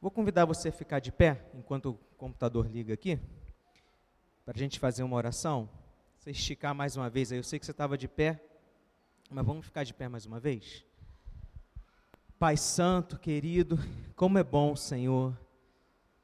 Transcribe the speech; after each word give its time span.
Vou 0.00 0.10
convidar 0.10 0.46
você 0.46 0.70
a 0.70 0.72
ficar 0.72 0.98
de 0.98 1.12
pé 1.12 1.44
enquanto 1.52 1.90
o 1.90 1.94
computador 2.16 2.66
liga 2.66 2.94
aqui, 2.94 3.20
para 4.46 4.56
a 4.56 4.58
gente 4.58 4.80
fazer 4.80 5.02
uma 5.02 5.14
oração. 5.14 5.68
Você 6.16 6.30
esticar 6.30 6.74
mais 6.74 6.96
uma 6.96 7.10
vez 7.10 7.30
aí. 7.30 7.38
Eu 7.38 7.44
sei 7.44 7.58
que 7.58 7.66
você 7.66 7.70
estava 7.70 7.98
de 7.98 8.08
pé, 8.08 8.42
mas 9.30 9.44
vamos 9.44 9.66
ficar 9.66 9.84
de 9.84 9.92
pé 9.92 10.08
mais 10.08 10.24
uma 10.24 10.40
vez? 10.40 10.86
Pai 12.38 12.56
Santo, 12.56 13.18
querido, 13.18 13.78
como 14.16 14.38
é 14.38 14.42
bom, 14.42 14.74
Senhor, 14.74 15.38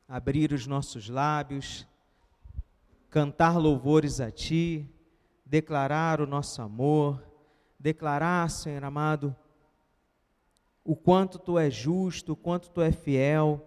abrir 0.08 0.54
os 0.54 0.66
nossos 0.66 1.10
lábios, 1.10 1.86
cantar 3.10 3.58
louvores 3.58 4.22
a 4.22 4.30
Ti, 4.30 4.90
declarar 5.44 6.22
o 6.22 6.26
nosso 6.26 6.62
amor, 6.62 7.22
declarar, 7.78 8.48
Senhor 8.48 8.82
amado, 8.82 9.36
o 10.86 10.94
quanto 10.94 11.36
tu 11.36 11.58
és 11.58 11.74
justo, 11.74 12.32
o 12.32 12.36
quanto 12.36 12.70
tu 12.70 12.80
és 12.80 12.94
fiel, 12.94 13.60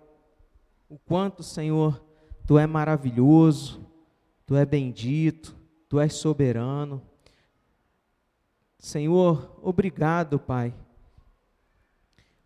o 0.87 0.97
quanto, 0.97 1.43
Senhor, 1.43 2.01
tu 2.47 2.57
é 2.57 2.65
maravilhoso, 2.65 3.85
tu 4.45 4.55
é 4.55 4.65
bendito, 4.65 5.53
tu 5.89 5.99
és 5.99 6.13
soberano. 6.13 7.01
Senhor, 8.79 9.59
obrigado, 9.61 10.39
Pai, 10.39 10.73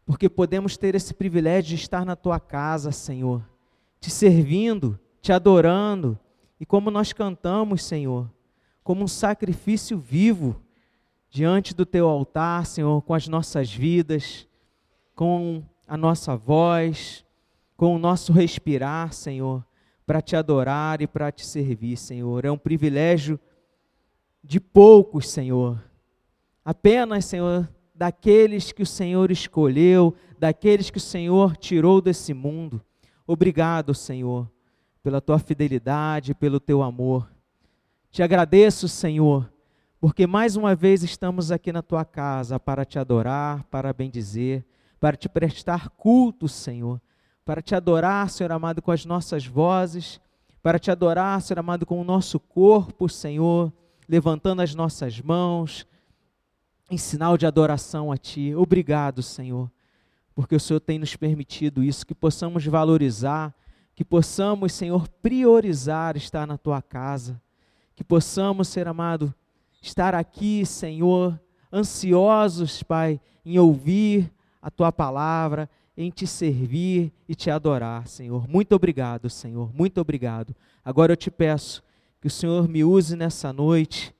porque 0.04 0.28
podemos 0.28 0.76
ter 0.76 0.96
esse 0.96 1.14
privilégio 1.14 1.78
de 1.78 1.84
estar 1.84 2.04
na 2.04 2.16
tua 2.16 2.40
casa, 2.40 2.92
Senhor, 2.92 3.48
te 4.00 4.10
servindo, 4.10 5.00
te 5.22 5.32
adorando, 5.32 6.20
e 6.60 6.66
como 6.66 6.90
nós 6.90 7.14
cantamos, 7.14 7.84
Senhor, 7.84 8.28
como 8.84 9.04
um 9.04 9.08
sacrifício 9.08 10.00
vivo 10.00 10.60
diante 11.30 11.76
do 11.76 11.86
teu 11.86 12.10
altar, 12.10 12.66
Senhor, 12.66 13.04
com 13.04 13.14
as 13.14 13.28
nossas 13.28 13.72
vidas 13.72 14.48
com 15.16 15.64
a 15.88 15.98
nossa 15.98 16.36
voz, 16.36 17.26
com 17.76 17.96
o 17.96 18.00
nosso 18.00 18.32
respirar, 18.32 19.14
Senhor, 19.14 19.66
para 20.06 20.22
te 20.22 20.36
adorar 20.36 21.02
e 21.02 21.08
para 21.08 21.32
te 21.32 21.46
servir, 21.46 21.98
Senhor. 21.98 22.46
É 22.46 22.52
um 22.52 22.58
privilégio 22.58 23.40
de 24.44 24.60
poucos, 24.60 25.30
Senhor. 25.30 25.84
Apenas, 26.64 27.26
Senhor, 27.26 27.70
daqueles 27.94 28.72
que 28.72 28.84
o 28.84 28.86
Senhor 28.86 29.32
escolheu, 29.32 30.16
daqueles 30.40 30.90
que 30.90 30.98
o 30.98 31.02
Senhor 31.02 31.56
tirou 31.58 32.02
desse 32.02 32.34
mundo. 32.34 32.82
Obrigado, 33.26 33.94
Senhor, 33.94 34.50
pela 35.02 35.22
tua 35.22 35.40
fidelidade, 35.40 36.34
pelo 36.34 36.60
teu 36.60 36.82
amor. 36.82 37.30
Te 38.12 38.22
agradeço, 38.22 38.88
Senhor, 38.88 39.52
porque 40.00 40.28
mais 40.28 40.56
uma 40.56 40.76
vez 40.76 41.04
estamos 41.04 41.52
aqui 41.52 41.72
na 41.72 41.82
tua 41.82 42.04
casa 42.04 42.60
para 42.60 42.86
te 42.86 43.00
adorar, 43.00 43.64
para 43.66 43.94
bendizer 43.94 44.66
para 45.04 45.18
te 45.18 45.28
prestar 45.28 45.90
culto, 45.90 46.48
Senhor, 46.48 47.02
para 47.44 47.62
te 47.62 47.76
adorar, 47.76 48.30
Senhor 48.30 48.54
amado, 48.54 48.82
com 48.82 48.90
as 48.90 49.04
nossas 49.04 49.46
vozes, 49.46 50.18
para 50.62 50.80
te 50.80 50.90
adorar, 50.90 51.42
Senhor 51.42 51.60
amado, 51.60 51.86
com 51.86 52.00
o 52.00 52.06
nosso 52.06 52.40
corpo, 52.40 53.10
Senhor, 53.10 53.74
levantando 54.08 54.62
as 54.62 54.74
nossas 54.74 55.20
mãos, 55.20 55.86
em 56.90 56.98
sinal 56.98 57.38
de 57.38 57.46
adoração 57.46 58.14
a 58.14 58.18
Ti. 58.18 58.56
Obrigado, 58.56 59.22
Senhor, 59.22 59.70
porque 60.34 60.56
o 60.56 60.60
Senhor 60.60 60.80
tem 60.80 60.98
nos 60.98 61.18
permitido 61.18 61.84
isso, 61.84 62.08
que 62.08 62.16
possamos 62.16 62.66
valorizar, 62.66 63.54
que 63.94 64.06
possamos, 64.06 64.72
Senhor, 64.72 65.10
priorizar 65.22 66.16
estar 66.16 66.48
na 66.48 66.58
Tua 66.58 66.82
casa, 66.82 67.42
que 67.94 68.06
possamos, 68.06 68.70
ser 68.70 68.88
amado, 68.88 69.36
estar 69.82 70.16
aqui, 70.16 70.66
Senhor, 70.66 71.38
ansiosos, 71.74 72.82
Pai, 72.84 73.20
em 73.46 73.60
ouvir 73.60 74.32
a 74.64 74.72
tua 74.72 74.94
palavra, 74.94 75.70
em 75.96 76.10
te 76.10 76.26
servir 76.26 77.12
e 77.28 77.36
te 77.36 77.52
adorar, 77.52 78.08
Senhor. 78.08 78.48
Muito 78.48 78.74
obrigado, 78.74 79.30
Senhor. 79.30 79.70
Muito 79.76 80.00
obrigado. 80.00 80.56
Agora 80.84 81.12
eu 81.12 81.18
te 81.18 81.30
peço 81.30 81.84
que 82.22 82.28
o 82.28 82.32
Senhor 82.32 82.70
me 82.70 82.82
use 82.82 83.18
nessa 83.18 83.52
noite, 83.52 84.16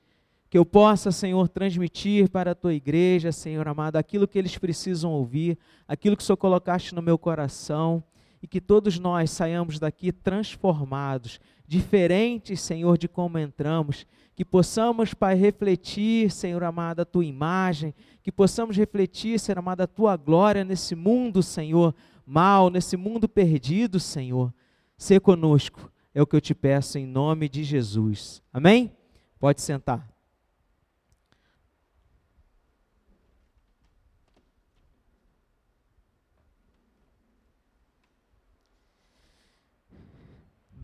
que 0.50 0.58
eu 0.58 0.66
possa, 0.66 1.10
Senhor, 1.10 1.48
transmitir 1.48 2.28
para 2.28 2.50
a 2.50 2.54
tua 2.54 2.74
igreja, 2.74 3.32
Senhor 3.32 3.66
amado, 3.66 3.96
aquilo 3.96 4.28
que 4.28 4.38
eles 4.38 4.58
precisam 4.58 5.10
ouvir, 5.10 5.58
aquilo 5.88 6.14
que 6.14 6.22
o 6.22 6.26
Senhor 6.26 6.36
colocaste 6.36 6.94
no 6.94 7.00
meu 7.00 7.16
coração, 7.16 8.04
e 8.44 8.46
que 8.46 8.60
todos 8.60 8.98
nós 8.98 9.30
saiamos 9.30 9.78
daqui 9.78 10.12
transformados, 10.12 11.40
diferentes, 11.66 12.60
Senhor, 12.60 12.98
de 12.98 13.08
como 13.08 13.38
entramos, 13.38 14.06
que 14.36 14.44
possamos, 14.44 15.14
Pai, 15.14 15.34
refletir, 15.34 16.30
Senhor 16.30 16.62
amado, 16.62 17.00
a 17.00 17.06
tua 17.06 17.24
imagem, 17.24 17.94
que 18.22 18.30
possamos 18.30 18.76
refletir, 18.76 19.40
Senhor 19.40 19.56
amado, 19.56 19.80
a 19.80 19.86
tua 19.86 20.14
glória 20.14 20.62
nesse 20.62 20.94
mundo, 20.94 21.42
Senhor, 21.42 21.94
mal, 22.26 22.68
nesse 22.68 22.98
mundo 22.98 23.26
perdido, 23.26 23.98
Senhor. 23.98 24.52
Ser 24.98 25.22
conosco, 25.22 25.90
é 26.14 26.20
o 26.20 26.26
que 26.26 26.36
eu 26.36 26.40
te 26.40 26.54
peço 26.54 26.98
em 26.98 27.06
nome 27.06 27.48
de 27.48 27.64
Jesus. 27.64 28.42
Amém? 28.52 28.92
Pode 29.40 29.62
sentar. 29.62 30.13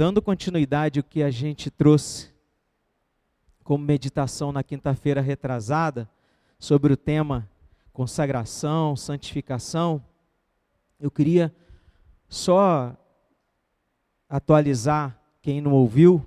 Dando 0.01 0.23
continuidade 0.23 0.99
ao 0.99 1.05
que 1.05 1.23
a 1.23 1.31
gente 1.31 1.71
trouxe 1.71 2.31
como 3.63 3.85
meditação 3.85 4.51
na 4.51 4.63
quinta-feira 4.63 5.21
retrasada, 5.21 6.09
sobre 6.59 6.91
o 6.91 6.97
tema 6.97 7.47
consagração, 7.93 8.97
santificação, 8.97 10.03
eu 10.99 11.11
queria 11.11 11.55
só 12.31 12.97
atualizar 14.27 15.21
quem 15.43 15.61
não 15.61 15.73
ouviu, 15.73 16.27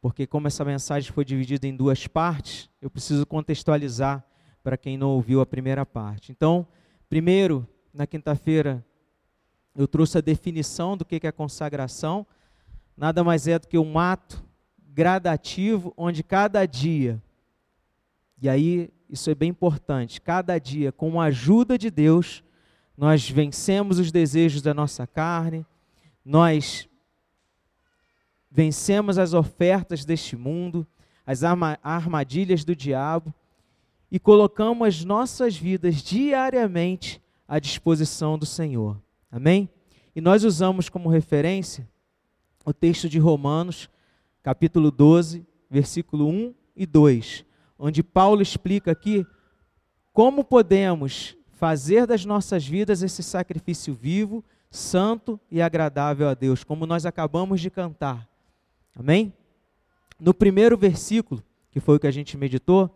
porque 0.00 0.24
como 0.24 0.46
essa 0.46 0.64
mensagem 0.64 1.10
foi 1.10 1.24
dividida 1.24 1.66
em 1.66 1.74
duas 1.74 2.06
partes, 2.06 2.70
eu 2.80 2.88
preciso 2.88 3.26
contextualizar 3.26 4.24
para 4.62 4.76
quem 4.76 4.96
não 4.96 5.10
ouviu 5.10 5.40
a 5.40 5.46
primeira 5.46 5.84
parte. 5.84 6.30
Então, 6.30 6.64
primeiro, 7.08 7.66
na 7.92 8.06
quinta-feira, 8.06 8.86
eu 9.74 9.88
trouxe 9.88 10.18
a 10.18 10.20
definição 10.20 10.96
do 10.96 11.04
que 11.04 11.18
é 11.26 11.32
consagração. 11.32 12.24
Nada 12.96 13.24
mais 13.24 13.48
é 13.48 13.58
do 13.58 13.66
que 13.66 13.78
um 13.78 13.98
ato 13.98 14.44
gradativo, 14.78 15.92
onde 15.96 16.22
cada 16.22 16.64
dia, 16.66 17.20
e 18.40 18.48
aí 18.48 18.90
isso 19.08 19.30
é 19.30 19.34
bem 19.34 19.50
importante. 19.50 20.20
Cada 20.20 20.58
dia, 20.58 20.92
com 20.92 21.20
a 21.20 21.24
ajuda 21.24 21.78
de 21.78 21.90
Deus, 21.90 22.44
nós 22.96 23.28
vencemos 23.28 23.98
os 23.98 24.12
desejos 24.12 24.62
da 24.62 24.74
nossa 24.74 25.06
carne, 25.06 25.64
nós 26.24 26.88
vencemos 28.50 29.18
as 29.18 29.34
ofertas 29.34 30.04
deste 30.04 30.36
mundo, 30.36 30.86
as 31.26 31.42
armadilhas 31.82 32.64
do 32.64 32.76
diabo 32.76 33.32
e 34.10 34.18
colocamos 34.18 34.86
as 34.86 35.04
nossas 35.04 35.56
vidas 35.56 35.96
diariamente 35.96 37.20
à 37.48 37.58
disposição 37.58 38.38
do 38.38 38.46
Senhor. 38.46 39.00
Amém? 39.30 39.68
E 40.14 40.20
nós 40.20 40.44
usamos 40.44 40.88
como 40.88 41.08
referência 41.08 41.88
o 42.64 42.72
texto 42.72 43.08
de 43.08 43.18
Romanos, 43.18 43.88
capítulo 44.42 44.90
12, 44.90 45.46
versículo 45.70 46.28
1 46.28 46.54
e 46.76 46.86
2, 46.86 47.44
onde 47.78 48.02
Paulo 48.02 48.42
explica 48.42 48.90
aqui 48.90 49.26
como 50.12 50.44
podemos 50.44 51.36
fazer 51.52 52.06
das 52.06 52.24
nossas 52.24 52.66
vidas 52.66 53.02
esse 53.02 53.22
sacrifício 53.22 53.92
vivo, 53.94 54.44
santo 54.70 55.40
e 55.50 55.60
agradável 55.60 56.28
a 56.28 56.34
Deus, 56.34 56.64
como 56.64 56.86
nós 56.86 57.06
acabamos 57.06 57.60
de 57.60 57.70
cantar. 57.70 58.28
Amém? 58.94 59.32
No 60.18 60.32
primeiro 60.32 60.76
versículo, 60.76 61.42
que 61.70 61.80
foi 61.80 61.96
o 61.96 62.00
que 62.00 62.06
a 62.06 62.12
gente 62.12 62.36
meditou, 62.36 62.90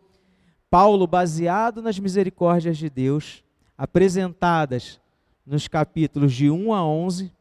Paulo, 0.71 1.07
baseado 1.07 1.83
nas 1.83 1.99
misericórdias 1.99 2.77
de 2.77 2.89
Deus, 2.89 3.43
apresentadas 3.77 5.01
nos 5.45 5.67
capítulos 5.67 6.33
de 6.33 6.51
1 6.51 6.75
a 6.75 6.85
11 6.85 7.33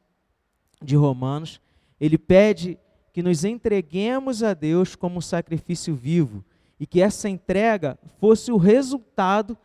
de 0.82 0.96
Romanos, 0.96 1.60
ele 2.00 2.18
pede 2.18 2.78
que 3.12 3.24
nos 3.24 3.44
entreguemos 3.44 4.44
a 4.44 4.54
Deus 4.54 4.96
como 4.96 5.18
um 5.18 5.22
sacrifício 5.22 5.96
vivo, 5.96 6.44
e 6.80 6.86
que 6.86 7.02
essa 7.02 7.28
entrega 7.28 7.98
fosse 8.20 8.52
o 8.52 8.58
resultado 8.58 9.58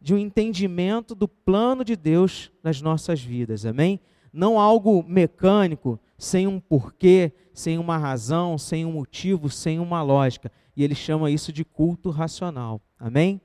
de 0.00 0.14
um 0.14 0.18
entendimento 0.18 1.14
do 1.14 1.28
plano 1.28 1.84
de 1.84 1.96
Deus 1.96 2.50
nas 2.62 2.80
nossas 2.80 3.20
vidas, 3.20 3.66
amém? 3.66 4.00
Não 4.32 4.58
algo 4.58 5.02
mecânico, 5.02 5.98
sem 6.16 6.46
um 6.46 6.60
porquê, 6.60 7.32
sem 7.52 7.76
uma 7.78 7.98
razão, 7.98 8.56
sem 8.56 8.86
um 8.86 8.92
motivo, 8.92 9.50
sem 9.50 9.78
uma 9.78 10.02
lógica. 10.02 10.50
E 10.76 10.84
ele 10.84 10.94
chama 10.94 11.30
isso 11.30 11.52
de 11.52 11.64
culto 11.64 12.10
racional, 12.10 12.80
amém? 12.98 13.40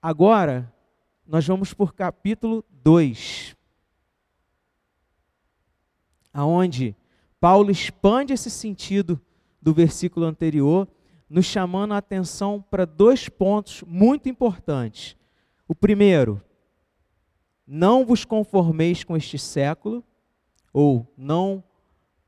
Agora, 0.00 0.70
nós 1.24 1.46
vamos 1.46 1.72
por 1.72 1.94
capítulo 1.94 2.64
2, 2.82 3.56
aonde 6.32 6.96
Paulo 7.40 7.70
expande 7.70 8.32
esse 8.32 8.50
sentido 8.50 9.20
do 9.60 9.72
versículo 9.72 10.26
anterior, 10.26 10.88
nos 11.28 11.46
chamando 11.46 11.92
a 11.92 11.98
atenção 11.98 12.64
para 12.70 12.84
dois 12.84 13.28
pontos 13.28 13.82
muito 13.86 14.28
importantes. 14.28 15.16
O 15.66 15.74
primeiro, 15.74 16.42
Não 17.66 18.04
vos 18.04 18.24
conformeis 18.24 19.04
com 19.04 19.16
este 19.16 19.38
século, 19.38 20.04
ou 20.72 21.06
não 21.16 21.62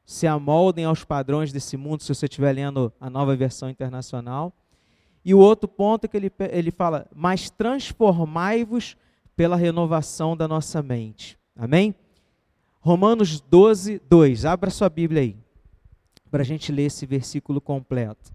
se 0.04 0.26
amoldem 0.26 0.84
aos 0.84 1.04
padrões 1.04 1.52
desse 1.52 1.76
mundo, 1.76 2.02
se 2.02 2.14
você 2.14 2.26
estiver 2.26 2.52
lendo 2.52 2.92
a 3.00 3.10
nova 3.10 3.34
versão 3.34 3.68
internacional. 3.68 4.52
E 5.24 5.34
o 5.34 5.38
outro 5.38 5.66
ponto 5.66 6.04
é 6.04 6.08
que 6.08 6.16
ele, 6.16 6.32
ele 6.50 6.70
fala, 6.70 7.08
mas 7.14 7.50
transformai-vos 7.50 8.96
pela 9.34 9.56
renovação 9.56 10.36
da 10.36 10.46
nossa 10.46 10.82
mente. 10.82 11.38
Amém? 11.56 11.94
Romanos 12.84 13.40
12, 13.40 13.98
2. 14.10 14.44
Abra 14.44 14.69
sua 14.69 14.90
Bíblia 14.90 15.22
aí, 15.22 15.38
para 16.31 16.42
a 16.42 16.44
gente 16.44 16.70
ler 16.70 16.82
esse 16.82 17.06
versículo 17.06 17.58
completo. 17.58 18.31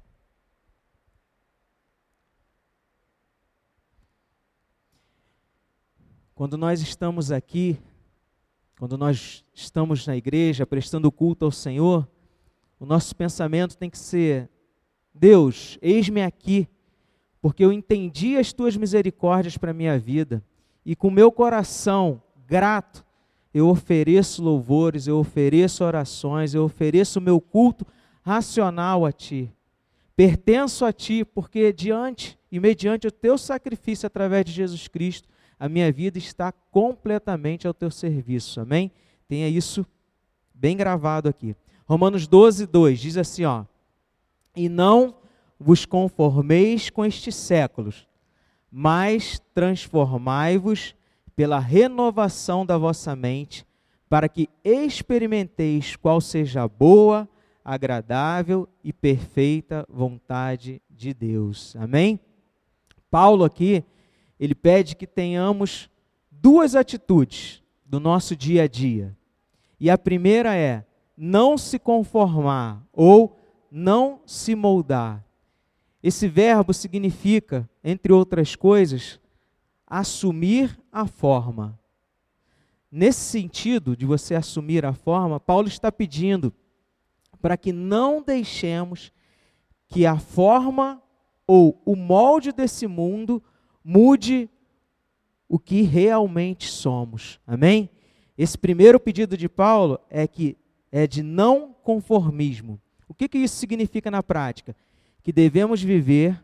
Quando 6.34 6.58
nós 6.58 6.82
estamos 6.82 7.32
aqui, 7.32 7.78
quando 8.80 8.98
nós 8.98 9.46
estamos 9.54 10.08
na 10.08 10.18
igreja 10.18 10.66
prestando 10.66 11.12
culto 11.12 11.46
ao 11.46 11.52
Senhor, 11.52 12.10
o 12.80 12.88
nosso 12.88 13.16
pensamento 13.16 13.78
tem 13.78 13.88
que 13.88 14.00
ser: 14.00 14.50
Deus, 15.14 15.78
eis-me 15.80 16.24
aqui, 16.24 16.68
porque 17.40 17.64
eu 17.64 17.72
entendi 17.72 18.36
as 18.36 18.52
tuas 18.52 18.76
misericórdias 18.76 19.60
para 19.60 19.70
a 19.70 19.76
minha 19.76 20.00
vida, 20.00 20.44
e 20.84 20.96
com 20.96 21.12
meu 21.12 21.32
coração 21.32 22.20
grato, 22.48 23.06
eu 23.54 23.68
ofereço 23.68 24.44
louvores, 24.44 25.08
eu 25.08 25.18
ofereço 25.18 25.84
orações, 25.84 26.54
eu 26.54 26.64
ofereço 26.64 27.20
o 27.20 27.22
meu 27.22 27.42
culto 27.42 27.86
racional 28.22 29.06
a 29.06 29.12
Ti. 29.12 29.52
Pertenço 30.16 30.86
a 30.86 30.94
Ti, 30.94 31.26
porque 31.26 31.74
diante 31.74 32.38
e 32.52 32.60
mediante 32.60 33.08
o 33.08 33.12
Teu 33.12 33.38
sacrifício 33.38 34.06
através 34.06 34.46
de 34.46 34.52
Jesus 34.52 34.88
Cristo, 34.88 35.28
a 35.60 35.68
minha 35.68 35.92
vida 35.92 36.18
está 36.18 36.52
completamente 36.52 37.68
ao 37.68 37.74
teu 37.74 37.92
serviço. 37.92 38.62
Amém? 38.62 38.92
Tenha 39.28 39.50
isso 39.50 39.86
bem 40.54 40.78
gravado 40.78 41.28
aqui. 41.28 41.54
Romanos 41.86 42.28
12, 42.28 42.66
2 42.66 43.00
diz 43.00 43.18
assim: 43.18 43.44
ó, 43.44 43.66
E 44.56 44.70
não 44.70 45.18
vos 45.60 45.86
conformeis 45.86 46.90
com 46.90 47.06
estes 47.06 47.36
séculos, 47.36 48.08
mas 48.72 49.42
transformai-vos 49.54 50.96
pela 51.40 51.58
renovação 51.58 52.66
da 52.66 52.78
vossa 52.78 53.16
mente, 53.16 53.66
para 54.10 54.28
que 54.28 54.50
experimenteis 54.62 55.96
qual 55.96 56.20
seja 56.20 56.64
a 56.64 56.68
boa, 56.68 57.30
agradável 57.64 58.68
e 58.84 58.92
perfeita 58.92 59.86
vontade 59.88 60.82
de 60.90 61.14
Deus. 61.14 61.78
Amém? 61.78 62.20
Paulo 63.10 63.46
aqui 63.46 63.86
ele 64.38 64.54
pede 64.54 64.98
que 64.98 65.08
tenhamos 65.08 65.90
duas 66.30 66.76
atitudes 66.76 67.64
do 67.86 68.02
nosso 68.02 68.36
dia 68.36 68.64
a 68.64 68.68
dia. 68.68 69.16
E 69.80 69.90
a 69.90 69.98
primeira 69.98 70.54
é 70.58 70.84
não 71.16 71.58
se 71.58 71.80
conformar 71.80 72.84
ou 72.92 73.40
não 73.72 74.20
se 74.26 74.56
moldar. 74.56 75.24
Esse 76.04 76.28
verbo 76.28 76.74
significa, 76.74 77.70
entre 77.82 78.12
outras 78.12 78.58
coisas, 78.58 79.22
assumir 79.90 80.80
a 80.92 81.08
forma. 81.08 81.80
Nesse 82.92 83.22
sentido 83.22 83.96
de 83.96 84.06
você 84.06 84.36
assumir 84.36 84.86
a 84.86 84.94
forma, 84.94 85.40
Paulo 85.40 85.68
está 85.68 85.92
pedindo 85.92 86.54
para 87.42 87.58
que 87.58 87.72
não 87.72 88.22
deixemos 88.22 89.12
que 89.88 90.06
a 90.06 90.18
forma 90.18 91.02
ou 91.48 91.82
o 91.86 91.96
molde 91.96 92.52
desse 92.52 92.86
mundo 92.86 93.42
mude 93.84 94.50
o 95.48 95.58
que 95.58 95.82
realmente 95.82 96.68
somos. 96.68 97.40
Amém? 97.46 97.90
Esse 98.38 98.58
primeiro 98.58 99.00
pedido 99.00 99.36
de 99.36 99.50
Paulo 99.50 100.00
é 100.10 100.28
que 100.28 100.56
é 100.92 101.08
de 101.08 101.24
não 101.24 101.74
conformismo. 101.84 102.80
O 103.08 103.14
que, 103.14 103.28
que 103.28 103.40
isso 103.40 103.56
significa 103.56 104.12
na 104.12 104.22
prática? 104.22 104.76
Que 105.24 105.32
devemos 105.32 105.82
viver 105.82 106.44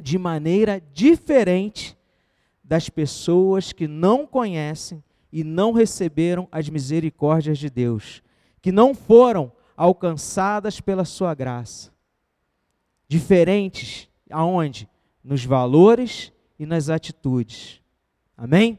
de 0.00 0.18
maneira 0.18 0.82
diferente 0.92 1.96
das 2.72 2.88
pessoas 2.88 3.70
que 3.70 3.86
não 3.86 4.26
conhecem 4.26 5.04
e 5.30 5.44
não 5.44 5.72
receberam 5.72 6.48
as 6.50 6.70
misericórdias 6.70 7.58
de 7.58 7.68
Deus, 7.68 8.22
que 8.62 8.72
não 8.72 8.94
foram 8.94 9.52
alcançadas 9.76 10.80
pela 10.80 11.04
sua 11.04 11.34
graça. 11.34 11.92
Diferentes 13.06 14.08
aonde? 14.30 14.88
Nos 15.22 15.44
valores 15.44 16.32
e 16.58 16.64
nas 16.64 16.88
atitudes. 16.88 17.82
Amém? 18.34 18.78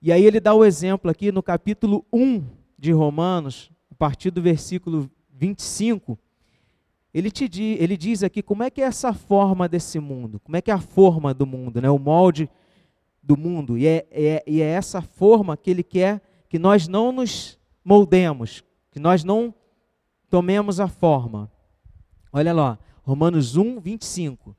E 0.00 0.12
aí 0.12 0.24
ele 0.24 0.38
dá 0.38 0.54
o 0.54 0.64
exemplo 0.64 1.10
aqui 1.10 1.32
no 1.32 1.42
capítulo 1.42 2.06
1 2.12 2.46
de 2.78 2.92
Romanos, 2.92 3.68
a 3.90 3.96
partir 3.96 4.30
do 4.30 4.40
versículo 4.40 5.10
25. 5.28 6.16
Ele, 7.12 7.30
te, 7.30 7.48
ele 7.78 7.96
diz 7.96 8.22
aqui 8.22 8.42
como 8.42 8.62
é 8.62 8.70
que 8.70 8.80
é 8.80 8.84
essa 8.84 9.12
forma 9.12 9.68
desse 9.68 9.98
mundo, 9.98 10.38
como 10.40 10.56
é 10.56 10.62
que 10.62 10.70
é 10.70 10.74
a 10.74 10.80
forma 10.80 11.34
do 11.34 11.44
mundo, 11.44 11.80
né? 11.80 11.90
o 11.90 11.98
molde 11.98 12.48
do 13.22 13.36
mundo. 13.36 13.76
E 13.76 13.86
é, 13.86 14.06
é, 14.10 14.44
e 14.46 14.62
é 14.62 14.66
essa 14.66 15.02
forma 15.02 15.56
que 15.56 15.70
ele 15.70 15.82
quer 15.82 16.22
que 16.48 16.58
nós 16.58 16.86
não 16.86 17.10
nos 17.10 17.58
moldemos, 17.84 18.64
que 18.90 19.00
nós 19.00 19.24
não 19.24 19.54
tomemos 20.28 20.78
a 20.78 20.86
forma. 20.86 21.50
Olha 22.32 22.52
lá, 22.52 22.78
Romanos 23.02 23.56
1, 23.56 23.80
25. 23.80 24.56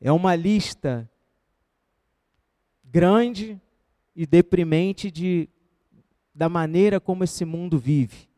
É 0.00 0.12
uma 0.12 0.36
lista 0.36 1.08
grande 2.84 3.60
e 4.14 4.26
deprimente 4.26 5.10
de, 5.10 5.48
da 6.34 6.48
maneira 6.48 7.00
como 7.00 7.24
esse 7.24 7.44
mundo 7.44 7.78
vive. 7.78 8.28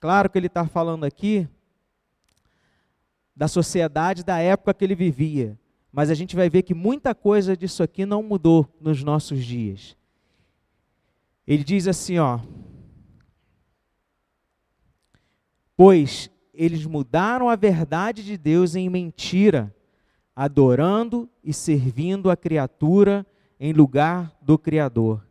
Claro 0.00 0.28
que 0.28 0.38
ele 0.38 0.48
está 0.48 0.66
falando 0.66 1.04
aqui 1.04 1.48
da 3.34 3.48
sociedade 3.48 4.24
da 4.24 4.38
época 4.38 4.74
que 4.74 4.84
ele 4.84 4.94
vivia, 4.94 5.58
mas 5.90 6.10
a 6.10 6.14
gente 6.14 6.36
vai 6.36 6.48
ver 6.48 6.62
que 6.62 6.74
muita 6.74 7.14
coisa 7.14 7.56
disso 7.56 7.82
aqui 7.82 8.06
não 8.06 8.22
mudou 8.22 8.68
nos 8.80 9.02
nossos 9.02 9.44
dias. 9.44 9.96
Ele 11.46 11.64
diz 11.64 11.88
assim, 11.88 12.18
ó: 12.18 12.40
Pois 15.76 16.30
eles 16.54 16.86
mudaram 16.86 17.48
a 17.48 17.56
verdade 17.56 18.22
de 18.22 18.36
Deus 18.36 18.74
em 18.74 18.88
mentira 18.88 19.74
adorando 20.34 21.28
e 21.44 21.52
servindo 21.52 22.30
a 22.30 22.36
criatura 22.36 23.26
em 23.60 23.72
lugar 23.72 24.36
do 24.40 24.58
Criador, 24.58 25.26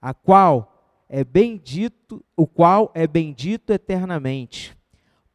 a 0.00 0.12
qual 0.14 1.04
é 1.08 1.22
bendito, 1.22 2.24
o 2.36 2.46
qual 2.46 2.90
é 2.94 3.06
bendito 3.06 3.72
eternamente. 3.72 4.77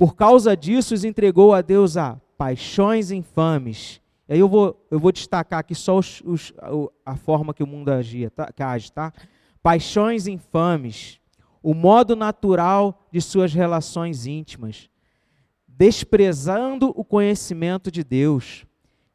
Por 0.03 0.15
causa 0.15 0.53
disso, 0.57 0.93
os 0.93 1.05
entregou 1.05 1.53
a 1.53 1.61
Deus 1.61 1.95
a 1.95 2.19
paixões 2.37 3.09
infames. 3.09 4.01
E 4.27 4.33
aí 4.33 4.39
eu 4.41 4.49
vou, 4.49 4.85
eu 4.91 4.99
vou 4.99 5.13
destacar 5.13 5.59
aqui 5.59 5.73
só 5.73 5.97
os, 5.97 6.21
os, 6.25 6.53
a 7.05 7.15
forma 7.15 7.53
que 7.53 7.63
o 7.63 7.65
mundo 7.65 7.87
agia, 7.87 8.29
tá, 8.29 8.51
que 8.51 8.61
age, 8.61 8.91
tá? 8.91 9.13
Paixões 9.61 10.27
infames, 10.27 11.21
o 11.61 11.73
modo 11.73 12.17
natural 12.17 13.07
de 13.13 13.21
suas 13.21 13.53
relações 13.53 14.25
íntimas, 14.25 14.89
desprezando 15.65 16.91
o 16.97 17.05
conhecimento 17.05 17.89
de 17.89 18.03
Deus. 18.03 18.65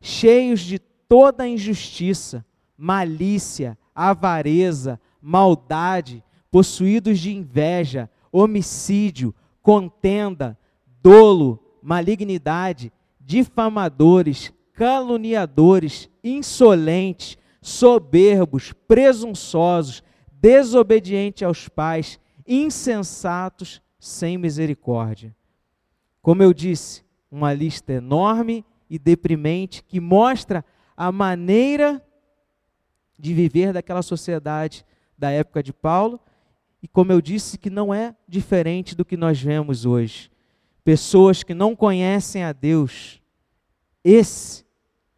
Cheios 0.01 0.61
de 0.61 0.79
toda 0.79 1.47
injustiça, 1.47 2.43
malícia, 2.79 3.77
avareza, 3.95 4.99
maldade, 5.21 6.25
possuídos 6.51 7.19
de 7.19 7.37
inveja, 7.37 8.09
homicídio, 8.33 9.35
contenda, 9.61 10.57
dolo, 11.03 11.59
malignidade, 11.83 12.93
difamadores, 13.21 14.53
caluniadores, 14.73 16.09
insolentes, 16.23 17.37
soberbos, 17.61 18.73
presunçosos, 18.87 20.03
desobedientes 20.33 21.43
aos 21.43 21.69
pais, 21.69 22.19
insensatos, 22.47 23.83
sem 23.99 24.39
misericórdia. 24.39 25.35
Como 26.23 26.43
eu 26.43 26.55
disse, 26.55 27.05
uma 27.31 27.53
lista 27.53 27.93
enorme 27.93 28.65
e 28.89 28.99
deprimente 28.99 29.83
que 29.83 30.01
mostra 30.01 30.65
a 30.97 31.13
maneira 31.13 32.03
de 33.19 33.35
viver 33.35 33.73
daquela 33.73 34.03
sociedade 34.03 34.85
da 35.17 35.31
época 35.31 35.63
de 35.63 35.73
Paulo 35.73 36.21
e, 36.83 36.87
como 36.87 37.13
eu 37.13 37.21
disse, 37.21 37.59
que 37.59 37.69
não 37.69 37.93
é 37.93 38.15
diferente 38.27 38.95
do 38.95 39.05
que 39.05 39.17
nós 39.17 39.41
vemos 39.41 39.85
hoje. 39.85 40.31
Pessoas 40.89 41.43
que 41.43 41.53
não 41.53 41.77
conhecem 41.77 42.43
a 42.43 42.51
Deus. 42.51 43.21
Esse 44.03 44.65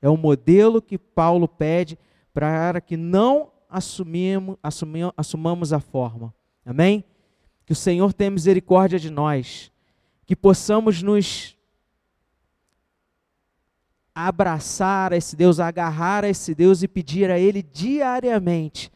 é 0.02 0.08
o 0.08 0.16
modelo 0.16 0.82
que 0.82 0.98
Paulo 0.98 1.46
pede 1.46 1.96
para 2.34 2.80
que 2.80 2.96
não 2.96 3.52
assumimos, 3.68 4.56
assumimos, 4.60 5.12
assumamos 5.16 5.72
a 5.72 5.78
forma. 5.78 6.34
Amém? 6.66 7.04
Que 7.64 7.72
o 7.72 7.76
Senhor 7.76 8.12
tenha 8.12 8.32
misericórdia 8.32 8.98
de 8.98 9.10
nós, 9.10 9.70
que 10.26 10.34
possamos 10.34 11.04
nos 11.04 11.56
abraçar 14.12 15.12
a 15.12 15.16
esse 15.16 15.36
Deus, 15.36 15.60
agarrar 15.60 16.24
a 16.24 16.28
esse 16.28 16.52
Deus 16.52 16.82
e 16.82 16.88
pedir 16.88 17.30
a 17.30 17.38
Ele 17.38 17.62
diariamente 17.62 18.90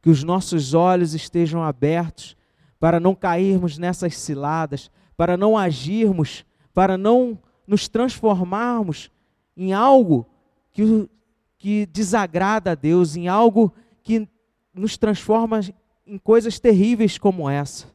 que 0.00 0.10
os 0.10 0.22
nossos 0.22 0.74
olhos 0.74 1.12
estejam 1.12 1.60
abertos 1.60 2.36
para 2.78 3.00
não 3.00 3.16
cairmos 3.16 3.78
nessas 3.78 4.16
ciladas, 4.16 4.92
para 5.16 5.36
não 5.36 5.56
agirmos, 5.56 6.44
para 6.72 6.98
não 6.98 7.38
nos 7.66 7.88
transformarmos 7.88 9.10
em 9.56 9.72
algo 9.72 10.26
que, 10.72 11.08
que 11.56 11.86
desagrada 11.86 12.72
a 12.72 12.74
Deus, 12.74 13.16
em 13.16 13.28
algo 13.28 13.72
que 14.02 14.28
nos 14.74 14.96
transforma 14.96 15.60
em 16.06 16.18
coisas 16.18 16.58
terríveis 16.58 17.16
como 17.16 17.48
essa. 17.48 17.86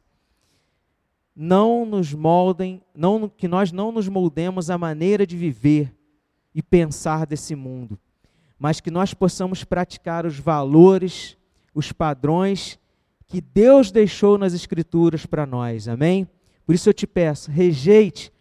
Não 1.36 1.86
nos 1.86 2.12
moldem, 2.12 2.82
não, 2.94 3.28
que 3.28 3.46
nós 3.46 3.70
não 3.70 3.92
nos 3.92 4.08
moldemos 4.08 4.70
a 4.70 4.76
maneira 4.76 5.26
de 5.26 5.36
viver 5.36 5.94
e 6.54 6.62
pensar 6.62 7.26
desse 7.26 7.54
mundo, 7.54 7.98
mas 8.58 8.80
que 8.80 8.90
nós 8.90 9.14
possamos 9.14 9.62
praticar 9.62 10.26
os 10.26 10.38
valores, 10.38 11.36
os 11.74 11.92
padrões 11.92 12.78
que 13.26 13.40
Deus 13.40 13.92
deixou 13.92 14.36
nas 14.36 14.52
Escrituras 14.52 15.24
para 15.24 15.46
nós, 15.46 15.86
amém? 15.86 16.28
Por 16.70 16.74
isso 16.74 16.88
eu 16.88 16.94
te 16.94 17.04
peço, 17.04 17.50
rejeite 17.50 18.32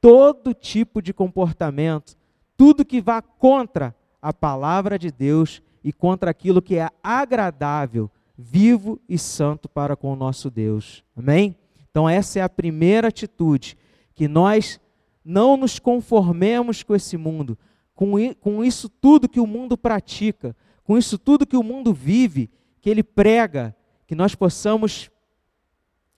todo 0.00 0.52
tipo 0.52 1.00
de 1.00 1.14
comportamento, 1.14 2.16
tudo 2.56 2.84
que 2.84 3.00
vá 3.00 3.22
contra 3.22 3.94
a 4.20 4.32
palavra 4.32 4.98
de 4.98 5.12
Deus 5.12 5.62
e 5.84 5.92
contra 5.92 6.28
aquilo 6.28 6.60
que 6.60 6.74
é 6.74 6.88
agradável, 7.00 8.10
vivo 8.36 9.00
e 9.08 9.16
santo 9.16 9.68
para 9.68 9.94
com 9.94 10.12
o 10.12 10.16
nosso 10.16 10.50
Deus. 10.50 11.04
Amém? 11.16 11.54
Então, 11.88 12.08
essa 12.08 12.40
é 12.40 12.42
a 12.42 12.48
primeira 12.48 13.06
atitude, 13.06 13.78
que 14.12 14.26
nós 14.26 14.80
não 15.24 15.56
nos 15.56 15.78
conformemos 15.78 16.82
com 16.82 16.96
esse 16.96 17.16
mundo, 17.16 17.56
com, 17.94 18.64
isso 18.64 18.88
tudo 18.88 19.28
que 19.28 19.38
o 19.38 19.46
mundo 19.46 19.78
pratica, 19.78 20.56
com 20.82 20.98
isso 20.98 21.16
tudo 21.16 21.46
que 21.46 21.56
o 21.56 21.62
mundo 21.62 21.94
vive, 21.94 22.50
que 22.80 22.90
ele 22.90 23.04
prega, 23.04 23.72
que 24.04 24.16
nós 24.16 24.34
possamos, 24.34 25.12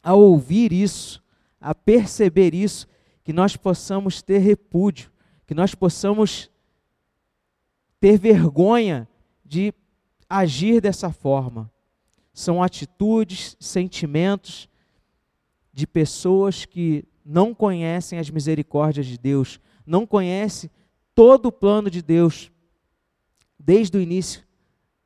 ao 0.02 0.22
ouvir 0.22 0.72
isso, 0.72 1.22
a 1.60 1.74
perceber 1.74 2.54
isso, 2.54 2.88
que 3.22 3.32
nós 3.32 3.56
possamos 3.56 4.22
ter 4.22 4.38
repúdio, 4.38 5.10
que 5.46 5.54
nós 5.54 5.74
possamos 5.74 6.50
ter 8.00 8.18
vergonha 8.18 9.08
de 9.44 9.74
agir 10.28 10.80
dessa 10.80 11.12
forma. 11.12 11.70
São 12.32 12.62
atitudes, 12.62 13.56
sentimentos 13.60 14.68
de 15.72 15.86
pessoas 15.86 16.64
que 16.64 17.04
não 17.24 17.54
conhecem 17.54 18.18
as 18.18 18.30
misericórdias 18.30 19.06
de 19.06 19.18
Deus, 19.18 19.60
não 19.84 20.06
conhecem 20.06 20.70
todo 21.14 21.46
o 21.46 21.52
plano 21.52 21.90
de 21.90 22.00
Deus 22.00 22.50
desde 23.58 23.98
o 23.98 24.00
início 24.00 24.42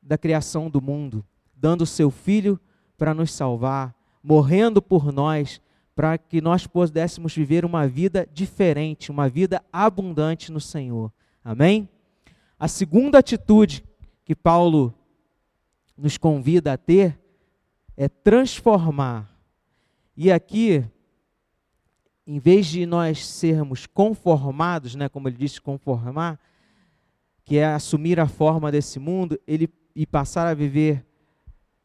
da 0.01 0.17
criação 0.17 0.69
do 0.69 0.81
mundo, 0.81 1.25
dando 1.55 1.81
o 1.81 1.87
seu 1.87 2.09
filho 2.09 2.59
para 2.97 3.13
nos 3.13 3.31
salvar, 3.31 3.93
morrendo 4.23 4.81
por 4.81 5.11
nós, 5.11 5.59
para 5.95 6.17
que 6.17 6.41
nós 6.41 6.67
pudéssemos 6.67 7.33
viver 7.33 7.63
uma 7.63 7.87
vida 7.87 8.27
diferente, 8.33 9.09
uma 9.09 9.29
vida 9.29 9.63
abundante 9.71 10.51
no 10.51 10.59
Senhor. 10.59 11.11
Amém? 11.43 11.87
A 12.59 12.67
segunda 12.67 13.19
atitude 13.19 13.83
que 14.25 14.35
Paulo 14.35 14.93
nos 15.97 16.17
convida 16.17 16.73
a 16.73 16.77
ter 16.77 17.17
é 17.95 18.09
transformar. 18.09 19.31
E 20.17 20.31
aqui, 20.31 20.83
em 22.27 22.39
vez 22.39 22.67
de 22.67 22.85
nós 22.85 23.25
sermos 23.25 23.85
conformados, 23.85 24.95
né, 24.95 25.07
como 25.07 25.29
ele 25.29 25.37
disse, 25.37 25.61
conformar, 25.61 26.39
que 27.45 27.57
é 27.57 27.65
assumir 27.65 28.19
a 28.19 28.27
forma 28.27 28.71
desse 28.71 28.99
mundo, 28.99 29.39
ele 29.47 29.69
e 29.95 30.05
passar 30.05 30.45
a 30.45 30.53
viver 30.53 31.05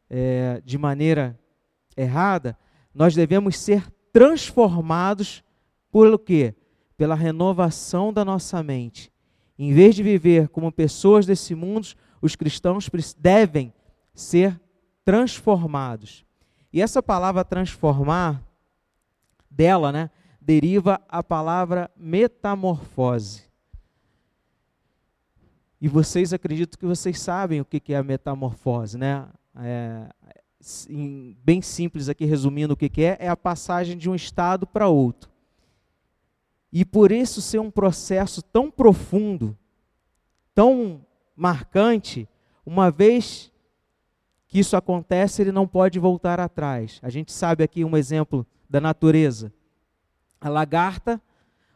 é, 0.09 0.61
de 0.65 0.77
maneira 0.77 1.39
errada, 1.95 2.57
nós 2.93 3.15
devemos 3.15 3.57
ser 3.57 3.89
transformados 4.11 5.43
por 5.91 6.07
o 6.07 6.19
quê? 6.19 6.55
Pela 6.97 7.15
renovação 7.15 8.11
da 8.13 8.23
nossa 8.23 8.61
mente. 8.61 9.11
Em 9.57 9.73
vez 9.73 9.95
de 9.95 10.03
viver 10.03 10.49
como 10.49 10.71
pessoas 10.71 11.25
desse 11.25 11.53
mundo, 11.53 11.87
os 12.21 12.35
cristãos 12.35 12.89
devem 13.17 13.73
ser 14.13 14.59
transformados. 15.03 16.25
E 16.71 16.81
essa 16.81 17.01
palavra 17.01 17.43
transformar, 17.43 18.41
dela, 19.49 19.91
né, 19.91 20.09
deriva 20.39 21.01
a 21.07 21.21
palavra 21.21 21.91
metamorfose. 21.95 23.43
E 25.79 25.87
vocês 25.87 26.31
acredito 26.31 26.77
que 26.77 26.85
vocês 26.85 27.19
sabem 27.19 27.59
o 27.59 27.65
que 27.65 27.93
é 27.93 27.97
a 27.97 28.03
metamorfose, 28.03 28.97
né? 28.97 29.27
É, 29.55 30.07
bem 31.43 31.61
simples 31.61 32.09
aqui, 32.09 32.25
resumindo 32.25 32.73
o 32.73 32.77
que, 32.77 32.89
que 32.89 33.03
é, 33.03 33.17
é 33.19 33.27
a 33.27 33.37
passagem 33.37 33.97
de 33.97 34.09
um 34.09 34.15
estado 34.15 34.65
para 34.67 34.87
outro. 34.87 35.29
E 36.71 36.85
por 36.85 37.11
isso 37.11 37.41
ser 37.41 37.59
um 37.59 37.69
processo 37.69 38.41
tão 38.41 38.71
profundo, 38.71 39.57
tão 40.55 41.05
marcante, 41.35 42.27
uma 42.65 42.89
vez 42.89 43.51
que 44.47 44.59
isso 44.59 44.75
acontece, 44.75 45.41
ele 45.41 45.51
não 45.51 45.67
pode 45.67 45.97
voltar 45.99 46.39
atrás. 46.39 46.99
A 47.01 47.09
gente 47.09 47.31
sabe 47.31 47.63
aqui 47.63 47.83
um 47.83 47.97
exemplo 47.97 48.45
da 48.69 48.79
natureza. 48.79 49.51
A 50.39 50.49
lagarta, 50.49 51.21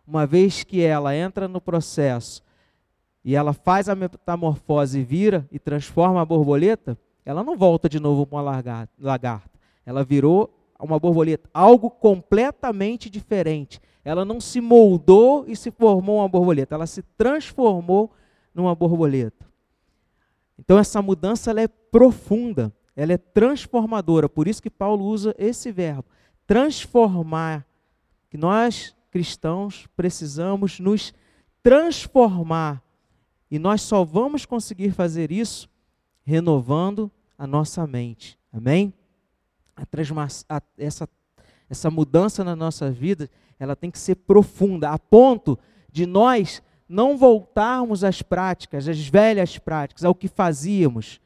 uma 0.05 0.25
vez 0.25 0.63
que 0.63 0.81
ela 0.81 1.15
entra 1.15 1.47
no 1.47 1.59
processo 1.59 2.43
e 3.23 3.35
ela 3.35 3.53
faz 3.53 3.89
a 3.89 3.95
metamorfose, 3.95 5.03
vira 5.03 5.47
e 5.51 5.57
transforma 5.57 6.21
a 6.21 6.25
borboleta, 6.25 6.97
ela 7.25 7.43
não 7.43 7.57
volta 7.57 7.89
de 7.89 7.99
novo 7.99 8.25
para 8.25 8.37
uma 8.37 8.61
lagarta. 8.99 9.59
Ela 9.83 10.03
virou 10.03 10.53
uma 10.79 10.99
borboleta, 10.99 11.49
algo 11.53 11.89
completamente 11.89 13.09
diferente. 13.09 13.81
Ela 14.03 14.23
não 14.23 14.39
se 14.39 14.61
moldou 14.61 15.45
e 15.47 15.55
se 15.55 15.71
formou 15.71 16.19
uma 16.19 16.29
borboleta, 16.29 16.75
ela 16.75 16.85
se 16.85 17.01
transformou 17.17 18.11
numa 18.53 18.75
borboleta. 18.75 19.45
Então 20.59 20.77
essa 20.77 21.01
mudança 21.01 21.49
ela 21.49 21.61
é 21.61 21.67
profunda, 21.67 22.71
ela 22.95 23.13
é 23.13 23.17
transformadora. 23.17 24.29
Por 24.29 24.47
isso 24.47 24.61
que 24.61 24.69
Paulo 24.69 25.05
usa 25.05 25.33
esse 25.39 25.71
verbo, 25.71 26.05
transformar. 26.45 27.65
Que 28.29 28.37
nós 28.37 28.95
cristãos 29.09 29.87
precisamos 29.95 30.79
nos 30.79 31.13
transformar. 31.63 32.83
E 33.49 33.57
nós 33.57 33.81
só 33.81 34.03
vamos 34.03 34.45
conseguir 34.45 34.91
fazer 34.91 35.31
isso 35.31 35.69
renovando 36.25 37.11
a 37.37 37.45
nossa 37.45 37.85
mente. 37.85 38.37
Amém? 38.51 38.93
A 39.75 40.61
essa, 40.77 41.07
essa 41.69 41.91
mudança 41.91 42.43
na 42.43 42.55
nossa 42.55 42.89
vida, 42.89 43.29
ela 43.59 43.75
tem 43.75 43.91
que 43.91 43.99
ser 43.99 44.15
profunda, 44.15 44.89
a 44.89 44.97
ponto 44.97 45.57
de 45.91 46.05
nós 46.05 46.61
não 46.87 47.17
voltarmos 47.17 48.03
às 48.03 48.21
práticas, 48.21 48.87
às 48.87 49.07
velhas 49.07 49.57
práticas, 49.57 50.03
ao 50.03 50.15
que 50.15 50.27
fazíamos, 50.27 51.19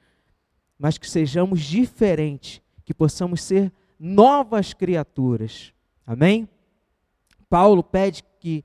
mas 0.78 0.98
que 0.98 1.10
sejamos 1.10 1.62
diferentes, 1.62 2.62
que 2.86 2.94
possamos 2.94 3.42
ser 3.42 3.72
novas 4.00 4.74
criaturas. 4.74 5.74
Amém? 6.06 6.48
Paulo 7.50 7.84
pede 7.84 8.24
que 8.40 8.64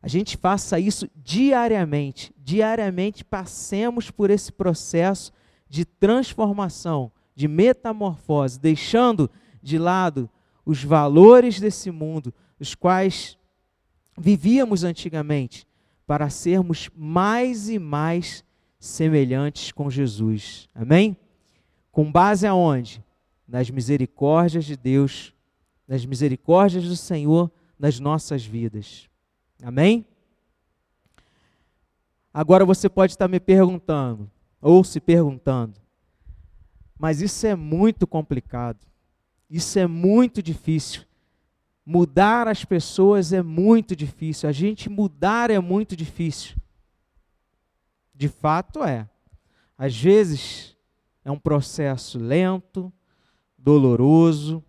a 0.00 0.08
gente 0.08 0.36
faça 0.36 0.78
isso 0.78 1.08
diariamente, 1.16 2.32
diariamente 2.36 3.24
passemos 3.24 4.10
por 4.10 4.30
esse 4.30 4.50
processo 4.50 5.32
de 5.72 5.86
transformação, 5.86 7.10
de 7.34 7.48
metamorfose, 7.48 8.60
deixando 8.60 9.30
de 9.62 9.78
lado 9.78 10.28
os 10.66 10.84
valores 10.84 11.58
desse 11.58 11.90
mundo, 11.90 12.34
os 12.60 12.74
quais 12.74 13.38
vivíamos 14.18 14.84
antigamente, 14.84 15.66
para 16.06 16.28
sermos 16.28 16.90
mais 16.94 17.70
e 17.70 17.78
mais 17.78 18.44
semelhantes 18.78 19.72
com 19.72 19.88
Jesus. 19.88 20.68
Amém? 20.74 21.16
Com 21.90 22.12
base 22.12 22.46
aonde? 22.46 23.02
Nas 23.48 23.70
misericórdias 23.70 24.66
de 24.66 24.76
Deus, 24.76 25.32
nas 25.88 26.04
misericórdias 26.04 26.84
do 26.84 26.96
Senhor 26.96 27.50
nas 27.78 27.98
nossas 27.98 28.44
vidas. 28.44 29.08
Amém? 29.62 30.04
Agora 32.30 32.62
você 32.66 32.90
pode 32.90 33.12
estar 33.12 33.26
me 33.26 33.40
perguntando, 33.40 34.30
ou 34.62 34.84
se 34.84 35.00
perguntando. 35.00 35.80
Mas 36.96 37.20
isso 37.20 37.44
é 37.46 37.56
muito 37.56 38.06
complicado. 38.06 38.86
Isso 39.50 39.76
é 39.78 39.88
muito 39.88 40.40
difícil. 40.40 41.02
Mudar 41.84 42.46
as 42.46 42.64
pessoas 42.64 43.32
é 43.32 43.42
muito 43.42 43.96
difícil. 43.96 44.48
A 44.48 44.52
gente 44.52 44.88
mudar 44.88 45.50
é 45.50 45.58
muito 45.58 45.96
difícil. 45.96 46.56
De 48.14 48.28
fato 48.28 48.84
é. 48.84 49.08
Às 49.76 49.96
vezes 50.00 50.76
é 51.24 51.30
um 51.30 51.38
processo 51.38 52.18
lento, 52.20 52.92
doloroso, 53.58 54.64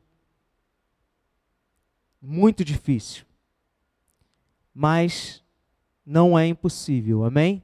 muito 2.19 2.65
difícil. 2.65 3.25
Mas 4.73 5.43
não 6.03 6.37
é 6.37 6.47
impossível. 6.47 7.23
Amém? 7.23 7.61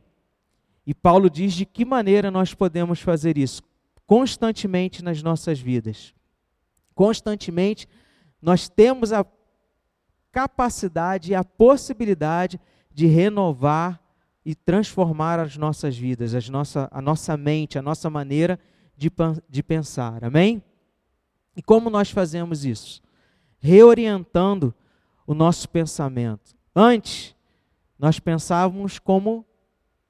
E 0.90 0.94
Paulo 0.96 1.30
diz 1.30 1.54
de 1.54 1.68
que 1.68 1.86
maneira 1.86 2.32
nós 2.32 2.56
podemos 2.56 3.00
fazer 3.00 3.38
isso? 3.38 3.62
Constantemente 4.08 5.04
nas 5.04 5.22
nossas 5.22 5.60
vidas. 5.60 6.16
Constantemente 6.96 7.88
nós 8.42 8.68
temos 8.68 9.14
a 9.14 9.24
capacidade 10.32 11.32
e 11.32 11.36
a 11.36 11.44
possibilidade 11.44 12.60
de 12.92 13.06
renovar 13.06 14.02
e 14.44 14.56
transformar 14.56 15.40
as 15.40 15.56
nossas 15.58 15.96
vidas, 15.96 16.34
as 16.34 16.50
nossa, 16.50 16.90
a 16.92 17.00
nossa 17.00 17.38
mente, 17.38 17.78
a 17.78 17.84
nossa 17.84 18.10
maneira 18.10 18.60
de, 18.98 19.12
de 19.48 19.62
pensar. 19.62 20.24
Amém? 20.24 20.60
E 21.56 21.62
como 21.62 21.92
nós 21.92 22.10
fazemos 22.10 22.66
isso? 22.66 23.00
Reorientando 23.60 24.74
o 25.28 25.36
nosso 25.36 25.70
pensamento. 25.70 26.58
Antes, 26.76 27.36
nós 28.00 28.20
pensávamos 28.20 28.98
como 28.98 29.46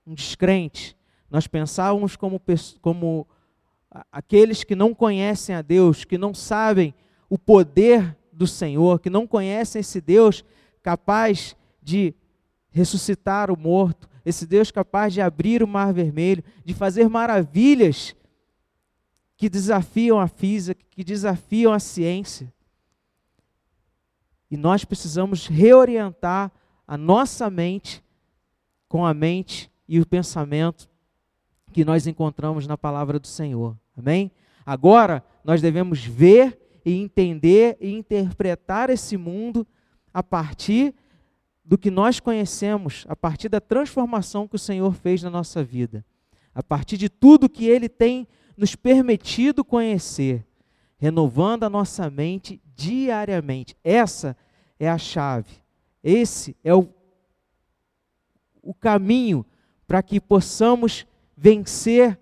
um 0.10 0.16
descrente, 0.16 0.98
nós 1.30 1.46
pensávamos 1.46 2.16
como, 2.16 2.42
como 2.82 3.28
aqueles 4.12 4.64
que 4.64 4.76
não 4.76 4.92
conhecem 4.92 5.54
a 5.54 5.62
Deus, 5.62 6.04
que 6.04 6.18
não 6.18 6.34
sabem 6.34 6.96
o 7.30 7.38
poder 7.38 8.18
do 8.34 8.48
Senhor, 8.48 9.00
que 9.00 9.10
não 9.10 9.28
conhecem 9.28 9.82
esse 9.82 10.02
Deus 10.02 10.44
capaz 10.82 11.56
de 11.80 12.16
ressuscitar 12.72 13.52
o 13.52 13.60
morto, 13.60 14.10
esse 14.26 14.48
Deus 14.48 14.72
capaz 14.72 15.14
de 15.14 15.22
abrir 15.22 15.62
o 15.62 15.68
mar 15.68 15.94
vermelho, 15.94 16.44
de 16.66 16.74
fazer 16.74 17.08
maravilhas 17.08 18.16
que 19.38 19.48
desafiam 19.48 20.20
a 20.20 20.28
física, 20.28 20.84
que 20.90 21.04
desafiam 21.04 21.72
a 21.72 21.80
ciência. 21.80 22.52
E 24.50 24.58
nós 24.58 24.84
precisamos 24.84 25.46
reorientar 25.46 26.52
a 26.88 26.98
nossa 26.98 27.48
mente 27.48 28.04
com 28.88 29.06
a 29.06 29.14
mente 29.14 29.70
e 29.90 30.00
o 30.00 30.06
pensamento 30.06 30.88
que 31.74 31.84
nós 31.84 32.06
encontramos 32.06 32.68
na 32.68 32.78
palavra 32.78 33.20
do 33.20 33.26
Senhor. 33.26 33.76
Amém? 33.98 34.32
Agora 34.64 35.24
nós 35.44 35.62
devemos 35.62 36.06
ver 36.06 36.80
e 36.86 36.94
entender 36.94 37.76
e 37.82 37.92
interpretar 37.92 38.92
esse 38.92 39.18
mundo 39.18 39.66
a 40.14 40.22
partir 40.22 40.94
do 41.66 41.76
que 41.76 41.90
nós 41.90 42.20
conhecemos, 42.20 43.04
a 43.10 43.16
partir 43.16 43.50
da 43.50 43.60
transformação 43.60 44.48
que 44.48 44.56
o 44.56 44.60
Senhor 44.60 44.94
fez 44.94 45.24
na 45.24 45.30
nossa 45.30 45.64
vida, 45.64 46.06
a 46.54 46.62
partir 46.62 46.96
de 46.96 47.10
tudo 47.10 47.50
que 47.50 47.66
Ele 47.66 47.90
tem 47.90 48.28
nos 48.56 48.76
permitido 48.76 49.66
conhecer, 49.66 50.46
renovando 50.98 51.64
a 51.64 51.70
nossa 51.70 52.10
mente 52.12 52.62
diariamente. 52.76 53.76
Essa 53.84 54.38
é 54.80 54.88
a 54.88 55.00
chave, 55.00 55.64
esse 56.04 56.56
é 56.64 56.76
o, 56.76 56.88
o 58.62 58.74
caminho 58.74 59.46
para 59.90 60.04
que 60.04 60.22
possamos 60.22 61.04
vencer 61.36 62.16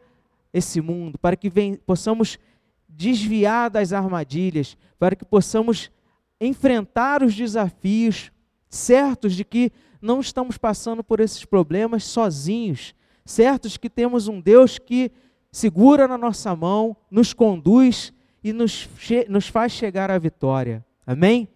esse 0.54 0.80
mundo, 0.80 1.20
para 1.20 1.36
que 1.36 1.52
possamos 1.86 2.40
desviar 2.88 3.70
das 3.70 3.92
armadilhas, 3.92 4.78
para 4.98 5.18
que 5.18 5.26
possamos 5.26 5.92
enfrentar 6.40 7.22
os 7.22 7.36
desafios, 7.36 8.32
certos 8.70 9.36
de 9.36 9.44
que 9.44 9.70
não 10.02 10.22
estamos 10.22 10.58
passando 10.58 11.04
por 11.04 11.20
esses 11.20 11.44
problemas 11.44 12.06
sozinhos, 12.06 12.96
certos 13.26 13.76
que 13.76 13.90
temos 13.90 14.30
um 14.30 14.40
Deus 14.40 14.80
que 14.80 15.12
segura 15.52 16.08
na 16.08 16.18
nossa 16.18 16.56
mão, 16.56 16.96
nos 17.12 17.34
conduz 17.34 18.14
e 18.42 18.54
nos, 18.54 18.88
nos 19.28 19.50
faz 19.50 19.74
chegar 19.74 20.10
à 20.10 20.18
vitória. 20.18 20.86
Amém? 21.06 21.50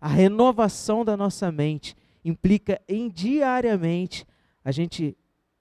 A 0.00 0.08
renovação 0.08 1.04
da 1.04 1.14
nossa 1.14 1.52
mente 1.52 1.94
implica 2.24 2.80
em 2.88 3.10
diariamente 3.10 4.26
a 4.64 4.72
gente 4.72 5.14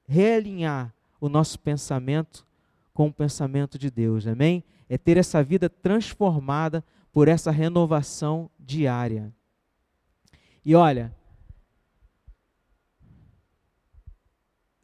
realinhar 0.07 0.93
o 1.19 1.27
nosso 1.29 1.59
pensamento 1.59 2.45
com 2.93 3.07
o 3.07 3.13
pensamento 3.13 3.77
de 3.77 3.91
Deus. 3.91 4.25
Amém? 4.25 4.63
é 4.89 4.97
ter 4.97 5.17
essa 5.17 5.43
vida 5.43 5.69
transformada 5.69 6.83
por 7.11 7.27
essa 7.27 7.51
renovação 7.51 8.49
diária. 8.59 9.33
E 10.63 10.75
olha, 10.75 11.15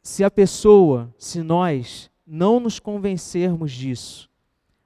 se 0.02 0.24
a 0.24 0.30
pessoa, 0.30 1.14
se 1.18 1.42
nós 1.42 2.10
não 2.26 2.60
nos 2.60 2.78
convencermos 2.78 3.72
disso, 3.72 4.30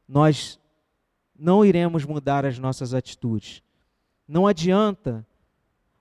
nós 0.07 0.59
não 1.37 1.64
iremos 1.64 2.05
mudar 2.05 2.44
as 2.44 2.59
nossas 2.59 2.94
atitudes. 2.94 3.62
Não 4.27 4.46
adianta 4.46 5.27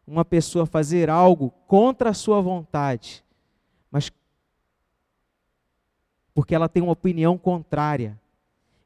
uma 0.05 0.25
pessoa 0.25 0.65
fazer 0.65 1.09
algo 1.09 1.51
contra 1.67 2.09
a 2.09 2.13
sua 2.13 2.41
vontade, 2.41 3.23
mas 3.91 4.11
porque 6.37 6.53
ela 6.53 6.69
tem 6.69 6.83
uma 6.83 6.91
opinião 6.91 7.35
contrária. 7.35 8.15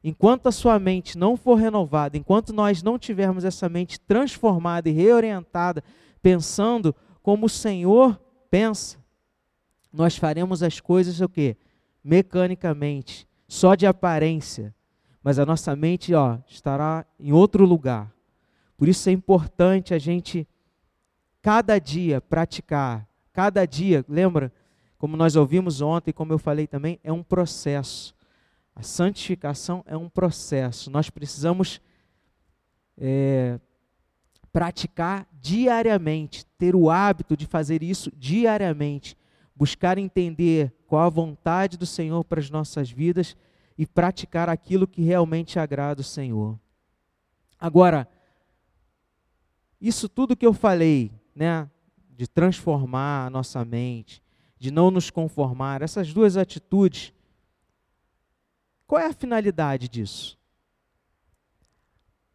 Enquanto 0.02 0.46
a 0.46 0.50
sua 0.50 0.78
mente 0.78 1.18
não 1.18 1.36
for 1.36 1.56
renovada, 1.56 2.16
enquanto 2.16 2.50
nós 2.50 2.82
não 2.82 2.98
tivermos 2.98 3.44
essa 3.44 3.68
mente 3.68 4.00
transformada 4.00 4.88
e 4.88 4.92
reorientada, 4.92 5.84
pensando 6.22 6.94
como 7.22 7.44
o 7.44 7.50
Senhor 7.50 8.18
pensa, 8.50 8.96
nós 9.92 10.16
faremos 10.16 10.62
as 10.62 10.80
coisas 10.80 11.20
o 11.20 11.28
quê? 11.28 11.58
Mecanicamente, 12.02 13.28
só 13.46 13.74
de 13.74 13.86
aparência. 13.86 14.74
Mas 15.22 15.38
a 15.38 15.44
nossa 15.44 15.76
mente, 15.76 16.14
ó, 16.14 16.38
estará 16.48 17.04
em 17.20 17.32
outro 17.32 17.66
lugar. 17.66 18.10
Por 18.78 18.88
isso 18.88 19.10
é 19.10 19.12
importante 19.12 19.92
a 19.92 19.98
gente 19.98 20.48
cada 21.42 21.78
dia 21.78 22.18
praticar, 22.18 23.06
cada 23.30 23.66
dia, 23.66 24.02
lembra? 24.08 24.50
Como 25.02 25.16
nós 25.16 25.34
ouvimos 25.34 25.80
ontem, 25.80 26.12
como 26.12 26.32
eu 26.32 26.38
falei 26.38 26.68
também, 26.68 27.00
é 27.02 27.12
um 27.12 27.24
processo. 27.24 28.14
A 28.72 28.84
santificação 28.84 29.82
é 29.84 29.96
um 29.96 30.08
processo. 30.08 30.92
Nós 30.92 31.10
precisamos 31.10 31.80
é, 32.96 33.58
praticar 34.52 35.26
diariamente, 35.40 36.46
ter 36.56 36.76
o 36.76 36.88
hábito 36.88 37.36
de 37.36 37.46
fazer 37.46 37.82
isso 37.82 38.12
diariamente, 38.16 39.16
buscar 39.56 39.98
entender 39.98 40.72
qual 40.86 41.02
a 41.04 41.10
vontade 41.10 41.76
do 41.76 41.84
Senhor 41.84 42.22
para 42.22 42.38
as 42.38 42.48
nossas 42.48 42.88
vidas 42.88 43.36
e 43.76 43.84
praticar 43.84 44.48
aquilo 44.48 44.86
que 44.86 45.02
realmente 45.02 45.58
agrada 45.58 46.00
o 46.00 46.04
Senhor. 46.04 46.56
Agora, 47.58 48.06
isso 49.80 50.08
tudo 50.08 50.36
que 50.36 50.46
eu 50.46 50.52
falei, 50.52 51.10
né, 51.34 51.68
de 52.08 52.28
transformar 52.28 53.26
a 53.26 53.30
nossa 53.30 53.64
mente, 53.64 54.21
de 54.62 54.70
não 54.70 54.90
nos 54.92 55.10
conformar, 55.10 55.82
essas 55.82 56.12
duas 56.12 56.36
atitudes 56.36 57.12
qual 58.92 59.00
é 59.00 59.06
a 59.06 59.12
finalidade 59.14 59.88
disso? 59.88 60.38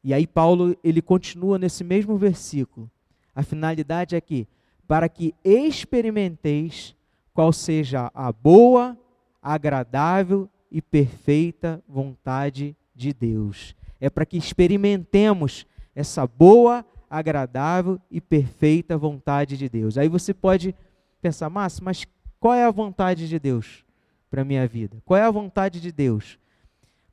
E 0.03 0.11
aí 0.11 0.25
Paulo, 0.25 0.75
ele 0.83 1.03
continua 1.03 1.59
nesse 1.59 1.83
mesmo 1.83 2.17
versículo. 2.17 2.89
A 3.35 3.43
finalidade 3.43 4.15
é 4.15 4.19
que 4.19 4.47
para 4.87 5.07
que 5.07 5.35
experimenteis 5.43 6.95
qual 7.31 7.53
seja 7.53 8.09
a 8.11 8.31
boa, 8.31 8.97
agradável 9.39 10.49
e 10.71 10.81
perfeita 10.81 11.79
vontade 11.87 12.75
de 12.95 13.13
Deus. 13.13 13.75
É 14.01 14.09
para 14.09 14.25
que 14.25 14.35
experimentemos 14.35 15.67
essa 15.93 16.25
boa, 16.25 16.83
agradável 17.07 18.01
e 18.09 18.19
perfeita 18.19 18.97
vontade 18.97 19.55
de 19.55 19.69
Deus. 19.69 19.95
Aí 19.95 20.09
você 20.09 20.33
pode 20.33 20.73
pensar, 21.21 21.51
Márcio, 21.51 21.85
mas 21.85 22.03
qual 22.39 22.53
é 22.53 22.63
a 22.63 22.71
vontade 22.71 23.27
de 23.27 23.39
Deus 23.39 23.83
para 24.29 24.41
a 24.41 24.45
minha 24.45 24.67
vida? 24.67 25.01
Qual 25.05 25.17
é 25.17 25.23
a 25.23 25.31
vontade 25.31 25.79
de 25.79 25.91
Deus? 25.91 26.37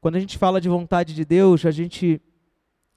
Quando 0.00 0.16
a 0.16 0.20
gente 0.20 0.36
fala 0.36 0.60
de 0.60 0.68
vontade 0.68 1.14
de 1.14 1.24
Deus, 1.24 1.64
a 1.64 1.70
gente 1.70 2.20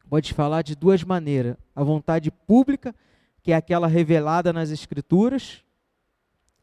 pode 0.10 0.34
falar 0.34 0.62
de 0.62 0.76
duas 0.76 1.04
maneiras: 1.04 1.56
a 1.76 1.84
vontade 1.84 2.30
pública, 2.32 2.94
que 3.42 3.52
é 3.52 3.56
aquela 3.56 3.88
revelada 3.88 4.52
nas 4.52 4.72
Escrituras, 4.72 5.63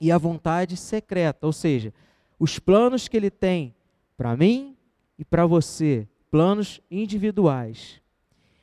e 0.00 0.12
a 0.12 0.18
vontade 0.18 0.76
secreta, 0.76 1.46
ou 1.46 1.52
seja, 1.52 1.94
os 2.38 2.58
planos 2.58 3.08
que 3.08 3.16
ele 3.16 3.30
tem 3.30 3.74
para 4.16 4.36
mim 4.36 4.76
e 5.18 5.24
para 5.24 5.46
você, 5.46 6.06
planos 6.30 6.80
individuais. 6.90 8.00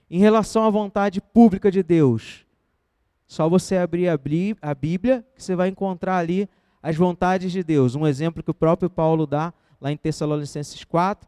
Em 0.09 0.19
relação 0.19 0.65
à 0.65 0.69
vontade 0.69 1.21
pública 1.21 1.71
de 1.71 1.81
Deus, 1.81 2.45
só 3.25 3.47
você 3.47 3.77
abrir 3.77 4.09
a 4.61 4.75
Bíblia 4.75 5.25
que 5.33 5.41
você 5.41 5.55
vai 5.55 5.69
encontrar 5.69 6.17
ali 6.17 6.49
as 6.81 6.95
vontades 6.95 7.51
de 7.51 7.63
Deus. 7.63 7.95
Um 7.95 8.07
exemplo 8.07 8.43
que 8.43 8.51
o 8.51 8.55
próprio 8.55 8.89
Paulo 8.89 9.27
dá 9.27 9.53
lá 9.79 9.91
em 9.91 9.97
Tessalonicenses 9.97 10.83
4, 10.83 11.27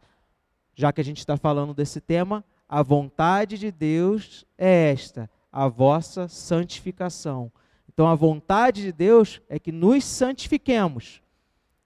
já 0.75 0.91
que 0.91 1.01
a 1.01 1.03
gente 1.03 1.19
está 1.19 1.37
falando 1.37 1.73
desse 1.73 2.01
tema, 2.01 2.43
a 2.67 2.81
vontade 2.81 3.57
de 3.57 3.71
Deus 3.71 4.45
é 4.57 4.91
esta, 4.91 5.29
a 5.51 5.67
vossa 5.67 6.27
santificação. 6.27 7.51
Então, 7.87 8.07
a 8.07 8.15
vontade 8.15 8.81
de 8.81 8.91
Deus 8.91 9.39
é 9.47 9.59
que 9.59 9.71
nos 9.71 10.03
santifiquemos, 10.03 11.21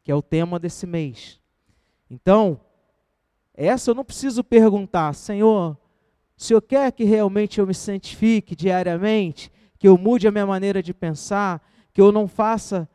que 0.04 0.12
é 0.12 0.16
o 0.16 0.22
tema 0.22 0.58
desse 0.58 0.88
mês. 0.88 1.42
Então, 2.10 2.62
essa 3.54 3.92
eu 3.92 3.96
não 3.96 4.06
preciso 4.06 4.44
perguntar, 4.44 5.14
Senhor, 5.14 5.78
o 6.38 6.42
Senhor 6.42 6.62
quer 6.62 6.92
que 6.94 7.04
realmente 7.04 7.60
eu 7.60 7.68
me 7.68 7.74
santifique 7.74 8.56
diariamente, 8.56 9.52
que 9.78 9.88
eu 9.88 9.98
mude 9.98 10.28
a 10.28 10.32
minha 10.32 10.46
maneira 10.46 10.82
de 10.82 10.94
pensar, 10.94 11.62
que 11.92 12.00
eu 12.00 12.12
não 12.12 12.28
faça 12.28 12.88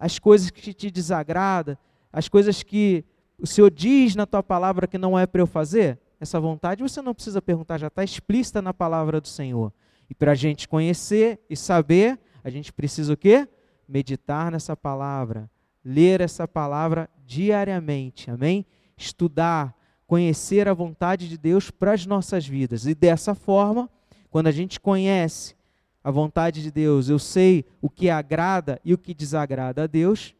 as 0.00 0.18
coisas 0.18 0.50
que 0.50 0.72
te 0.72 0.90
desagradam, 0.90 1.76
as 2.10 2.26
coisas 2.26 2.62
que 2.62 3.04
o 3.38 3.46
Senhor 3.46 3.70
diz 3.70 4.16
na 4.16 4.24
tua 4.24 4.42
palavra 4.42 4.86
que 4.86 4.96
não 4.96 5.18
é 5.18 5.26
para 5.26 5.42
eu 5.42 5.46
fazer? 5.46 5.98
Essa 6.18 6.40
vontade 6.40 6.82
você 6.82 7.02
não 7.02 7.14
precisa 7.14 7.42
perguntar, 7.42 7.76
já 7.76 7.88
está 7.88 8.02
explícita 8.02 8.62
na 8.62 8.72
palavra 8.72 9.20
do 9.20 9.28
Senhor. 9.28 9.70
E 10.08 10.14
para 10.14 10.32
a 10.32 10.34
gente 10.34 10.66
conhecer 10.66 11.38
e 11.50 11.54
saber, 11.54 12.18
a 12.42 12.48
gente 12.48 12.72
precisa 12.72 13.12
o 13.12 13.16
quê? 13.16 13.46
Meditar 13.86 14.50
nessa 14.50 14.74
palavra, 14.74 15.50
ler 15.84 16.22
essa 16.22 16.48
palavra 16.48 17.08
diariamente, 17.26 18.30
amém? 18.30 18.64
Estudar, 18.96 19.76
conhecer 20.06 20.66
a 20.66 20.74
vontade 20.74 21.28
de 21.28 21.36
Deus 21.36 21.70
para 21.70 21.92
as 21.92 22.06
nossas 22.06 22.46
vidas. 22.46 22.86
E 22.86 22.94
dessa 22.94 23.34
forma, 23.34 23.88
quando 24.30 24.46
a 24.46 24.52
gente 24.52 24.80
conhece 24.80 25.54
a 26.02 26.10
vontade 26.10 26.62
de 26.62 26.70
Deus, 26.70 27.08
eu 27.08 27.18
sei 27.18 27.64
o 27.80 27.90
que 27.90 28.08
agrada 28.08 28.80
e 28.84 28.94
o 28.94 28.98
que 28.98 29.12
desagrada 29.12 29.84
a 29.84 29.86
Deus, 29.86 30.34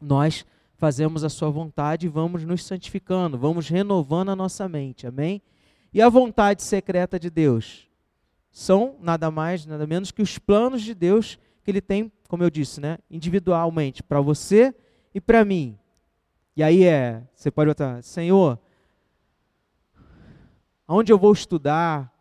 nós 0.00 0.44
fazemos 0.76 1.24
a 1.24 1.28
sua 1.28 1.50
vontade 1.50 2.06
e 2.06 2.10
vamos 2.10 2.44
nos 2.44 2.64
santificando, 2.64 3.38
vamos 3.38 3.68
renovando 3.68 4.30
a 4.30 4.36
nossa 4.36 4.68
mente. 4.68 5.06
Amém? 5.06 5.40
E 5.92 6.02
a 6.02 6.08
vontade 6.08 6.62
secreta 6.62 7.18
de 7.18 7.30
Deus 7.30 7.88
são 8.50 8.96
nada 9.00 9.30
mais, 9.30 9.64
nada 9.64 9.86
menos 9.86 10.10
que 10.10 10.22
os 10.22 10.38
planos 10.38 10.82
de 10.82 10.94
Deus 10.94 11.38
que 11.64 11.70
ele 11.70 11.80
tem, 11.80 12.12
como 12.28 12.44
eu 12.44 12.50
disse, 12.50 12.80
né, 12.80 12.98
individualmente 13.10 14.02
para 14.02 14.20
você 14.20 14.74
e 15.14 15.20
para 15.20 15.44
mim. 15.44 15.78
E 16.54 16.62
aí 16.62 16.84
é, 16.84 17.22
você 17.34 17.50
pode 17.50 17.68
botar, 17.68 18.02
Senhor, 18.02 18.58
aonde 20.86 21.12
eu 21.12 21.18
vou 21.18 21.32
estudar, 21.32 22.12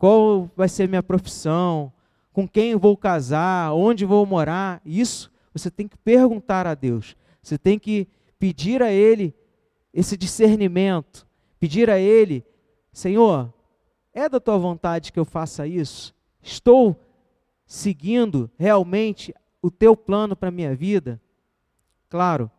qual 0.00 0.50
vai 0.56 0.66
ser 0.66 0.88
minha 0.88 1.02
profissão, 1.02 1.92
com 2.32 2.48
quem 2.48 2.74
vou 2.74 2.96
casar, 2.96 3.74
onde 3.74 4.06
vou 4.06 4.24
morar. 4.24 4.80
Isso 4.82 5.30
você 5.52 5.70
tem 5.70 5.86
que 5.86 5.98
perguntar 5.98 6.66
a 6.66 6.74
Deus. 6.74 7.14
Você 7.42 7.58
tem 7.58 7.78
que 7.78 8.08
pedir 8.38 8.82
a 8.82 8.90
Ele 8.90 9.34
esse 9.92 10.16
discernimento, 10.16 11.26
pedir 11.58 11.90
a 11.90 11.98
Ele, 11.98 12.42
Senhor, 12.90 13.52
é 14.14 14.26
da 14.26 14.40
tua 14.40 14.56
vontade 14.56 15.12
que 15.12 15.20
eu 15.20 15.24
faça 15.26 15.66
isso? 15.66 16.14
Estou 16.40 16.96
seguindo 17.66 18.50
realmente 18.56 19.34
o 19.60 19.70
teu 19.70 19.94
plano 19.94 20.34
para 20.34 20.48
a 20.48 20.52
minha 20.52 20.74
vida? 20.74 21.20
Claro, 22.08 22.50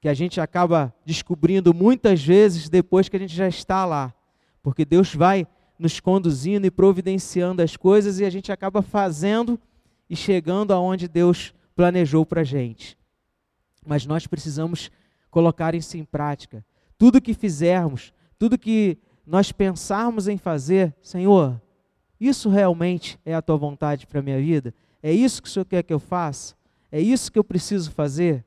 que 0.00 0.08
a 0.08 0.14
gente 0.14 0.40
acaba 0.40 0.92
descobrindo 1.06 1.72
muitas 1.72 2.20
vezes 2.20 2.68
depois 2.68 3.08
que 3.08 3.14
a 3.14 3.20
gente 3.20 3.36
já 3.36 3.46
está 3.46 3.84
lá, 3.84 4.12
porque 4.60 4.84
Deus 4.84 5.14
vai 5.14 5.46
nos 5.80 5.98
conduzindo 5.98 6.66
e 6.66 6.70
providenciando 6.70 7.62
as 7.62 7.74
coisas 7.74 8.20
e 8.20 8.24
a 8.24 8.30
gente 8.30 8.52
acaba 8.52 8.82
fazendo 8.82 9.58
e 10.08 10.14
chegando 10.14 10.72
aonde 10.72 11.08
Deus 11.08 11.54
planejou 11.74 12.26
para 12.26 12.42
a 12.42 12.44
gente. 12.44 12.98
Mas 13.86 14.04
nós 14.04 14.26
precisamos 14.26 14.90
colocar 15.30 15.74
isso 15.74 15.96
em 15.96 16.04
prática. 16.04 16.62
Tudo 16.98 17.20
que 17.20 17.32
fizermos, 17.32 18.12
tudo 18.38 18.58
que 18.58 18.98
nós 19.24 19.52
pensarmos 19.52 20.28
em 20.28 20.36
fazer, 20.36 20.94
Senhor, 21.00 21.58
isso 22.20 22.50
realmente 22.50 23.18
é 23.24 23.34
a 23.34 23.40
tua 23.40 23.56
vontade 23.56 24.06
para 24.06 24.20
a 24.20 24.22
minha 24.22 24.38
vida? 24.38 24.74
É 25.02 25.10
isso 25.10 25.40
que 25.40 25.48
o 25.48 25.50
Senhor 25.50 25.64
quer 25.64 25.82
que 25.82 25.94
eu 25.94 25.98
faça? 25.98 26.54
É 26.92 27.00
isso 27.00 27.32
que 27.32 27.38
eu 27.38 27.44
preciso 27.44 27.90
fazer? 27.90 28.44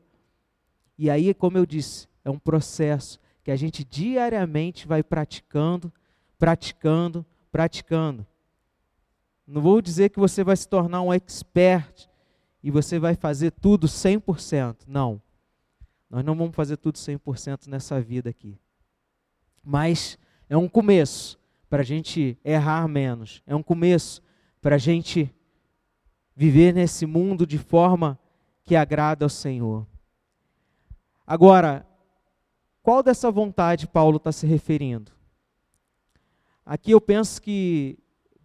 E 1.00 1.10
aí, 1.10 1.34
como 1.34 1.58
eu 1.58 1.66
disse, 1.66 2.08
é 2.24 2.30
um 2.30 2.38
processo 2.38 3.20
que 3.44 3.50
a 3.50 3.56
gente 3.56 3.84
diariamente 3.84 4.88
vai 4.88 5.02
praticando, 5.02 5.92
praticando, 6.44 7.26
praticando. 7.54 8.28
Não 9.48 9.62
vou 9.62 9.82
dizer 9.82 10.10
que 10.10 10.20
você 10.20 10.44
vai 10.44 10.58
se 10.58 10.68
tornar 10.68 11.02
um 11.02 11.14
expert 11.14 12.10
e 12.62 12.70
você 12.70 13.00
vai 13.00 13.16
fazer 13.16 13.52
tudo 13.52 13.88
100%. 13.88 14.80
Não. 14.86 15.22
Nós 16.10 16.22
não 16.22 16.36
vamos 16.36 16.54
fazer 16.54 16.76
tudo 16.76 16.96
100% 16.96 17.68
nessa 17.68 18.02
vida 18.02 18.30
aqui. 18.30 18.60
Mas 19.64 20.20
é 20.50 20.58
um 20.58 20.68
começo 20.68 21.40
para 21.70 21.80
a 21.80 21.86
gente 21.86 22.38
errar 22.44 22.90
menos. 22.90 23.42
É 23.48 23.56
um 23.56 23.64
começo 23.64 24.22
para 24.62 24.76
a 24.76 24.78
gente 24.78 25.34
viver 26.36 26.74
nesse 26.74 27.06
mundo 27.06 27.48
de 27.48 27.58
forma 27.58 28.20
que 28.66 28.76
agrada 28.76 29.24
ao 29.24 29.30
Senhor. 29.30 29.88
Agora, 31.26 31.88
qual 32.82 33.02
dessa 33.02 33.32
vontade 33.32 33.88
Paulo 33.88 34.18
está 34.18 34.34
se 34.34 34.46
referindo? 34.46 35.23
Aqui 36.66 36.92
eu 36.92 37.02
penso 37.02 37.42
que 37.42 37.98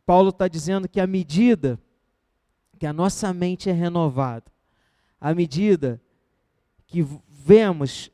Paulo 0.04 0.30
está 0.30 0.48
dizendo 0.48 0.88
que 0.88 1.00
à 1.00 1.06
medida 1.06 1.80
que 2.78 2.86
a 2.86 2.92
nossa 2.92 3.32
mente 3.32 3.68
é 3.68 3.72
renovada, 3.72 4.50
à 5.20 5.34
medida 5.34 6.00
que 6.86 7.06
vemos 7.28 8.10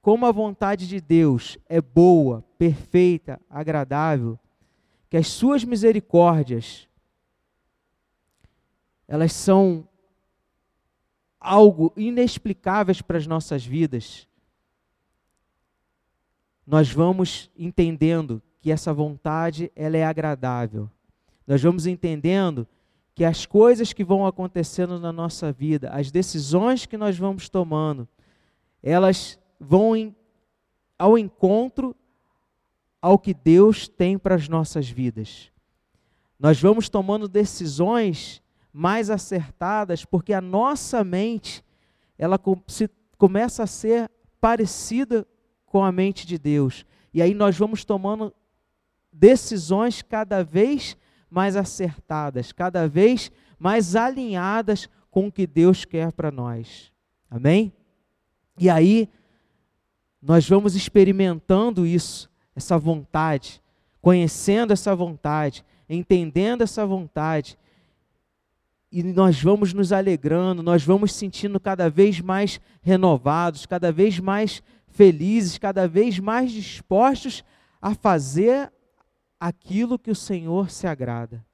como 0.00 0.26
a 0.26 0.32
vontade 0.32 0.86
de 0.86 1.00
Deus 1.00 1.58
é 1.66 1.80
boa, 1.80 2.44
perfeita, 2.58 3.40
agradável, 3.48 4.38
que 5.08 5.16
as 5.16 5.28
suas 5.28 5.64
misericórdias 5.64 6.88
elas 9.06 9.32
são 9.32 9.86
algo 11.38 11.92
inexplicáveis 11.96 13.02
para 13.02 13.18
as 13.18 13.26
nossas 13.26 13.64
vidas, 13.64 14.26
nós 16.66 16.90
vamos 16.90 17.50
entendendo 17.56 18.42
que 18.64 18.72
essa 18.72 18.94
vontade 18.94 19.70
ela 19.76 19.94
é 19.98 20.06
agradável. 20.06 20.88
Nós 21.46 21.62
vamos 21.62 21.86
entendendo 21.86 22.66
que 23.14 23.22
as 23.22 23.44
coisas 23.44 23.92
que 23.92 24.02
vão 24.02 24.26
acontecendo 24.26 24.98
na 24.98 25.12
nossa 25.12 25.52
vida, 25.52 25.90
as 25.90 26.10
decisões 26.10 26.86
que 26.86 26.96
nós 26.96 27.18
vamos 27.18 27.50
tomando, 27.50 28.08
elas 28.82 29.38
vão 29.60 29.94
em, 29.94 30.16
ao 30.98 31.18
encontro 31.18 31.94
ao 33.02 33.18
que 33.18 33.34
Deus 33.34 33.86
tem 33.86 34.16
para 34.16 34.34
as 34.34 34.48
nossas 34.48 34.88
vidas. 34.88 35.52
Nós 36.40 36.58
vamos 36.58 36.88
tomando 36.88 37.28
decisões 37.28 38.42
mais 38.72 39.10
acertadas, 39.10 40.06
porque 40.06 40.32
a 40.32 40.40
nossa 40.40 41.04
mente 41.04 41.62
ela 42.16 42.40
se, 42.66 42.88
começa 43.18 43.64
a 43.64 43.66
ser 43.66 44.10
parecida 44.40 45.28
com 45.66 45.84
a 45.84 45.92
mente 45.92 46.26
de 46.26 46.38
Deus. 46.38 46.86
E 47.12 47.20
aí 47.20 47.34
nós 47.34 47.58
vamos 47.58 47.84
tomando 47.84 48.32
decisões 49.14 50.02
cada 50.02 50.42
vez 50.42 50.96
mais 51.30 51.56
acertadas, 51.56 52.52
cada 52.52 52.88
vez 52.88 53.30
mais 53.58 53.94
alinhadas 53.94 54.88
com 55.10 55.28
o 55.28 55.32
que 55.32 55.46
Deus 55.46 55.84
quer 55.84 56.12
para 56.12 56.30
nós. 56.30 56.92
Amém? 57.30 57.72
E 58.58 58.68
aí 58.68 59.08
nós 60.20 60.48
vamos 60.48 60.74
experimentando 60.74 61.86
isso, 61.86 62.28
essa 62.56 62.76
vontade, 62.76 63.62
conhecendo 64.00 64.72
essa 64.72 64.94
vontade, 64.94 65.64
entendendo 65.88 66.62
essa 66.62 66.84
vontade 66.84 67.56
e 68.96 69.02
nós 69.02 69.42
vamos 69.42 69.74
nos 69.74 69.92
alegrando, 69.92 70.62
nós 70.62 70.84
vamos 70.84 71.12
sentindo 71.12 71.58
cada 71.58 71.90
vez 71.90 72.20
mais 72.20 72.60
renovados, 72.80 73.66
cada 73.66 73.90
vez 73.90 74.20
mais 74.20 74.62
felizes, 74.86 75.58
cada 75.58 75.88
vez 75.88 76.20
mais 76.20 76.52
dispostos 76.52 77.42
a 77.82 77.92
fazer 77.92 78.72
aquilo 79.44 79.98
que 79.98 80.10
o 80.10 80.14
Senhor 80.14 80.70
se 80.70 80.86
agrada, 80.86 81.44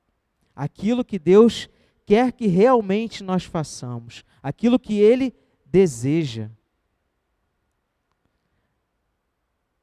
aquilo 0.54 1.04
que 1.04 1.18
Deus 1.18 1.68
quer 2.06 2.30
que 2.30 2.46
realmente 2.46 3.24
nós 3.24 3.44
façamos, 3.44 4.24
aquilo 4.40 4.78
que 4.78 5.00
Ele 5.00 5.34
deseja. 5.66 6.48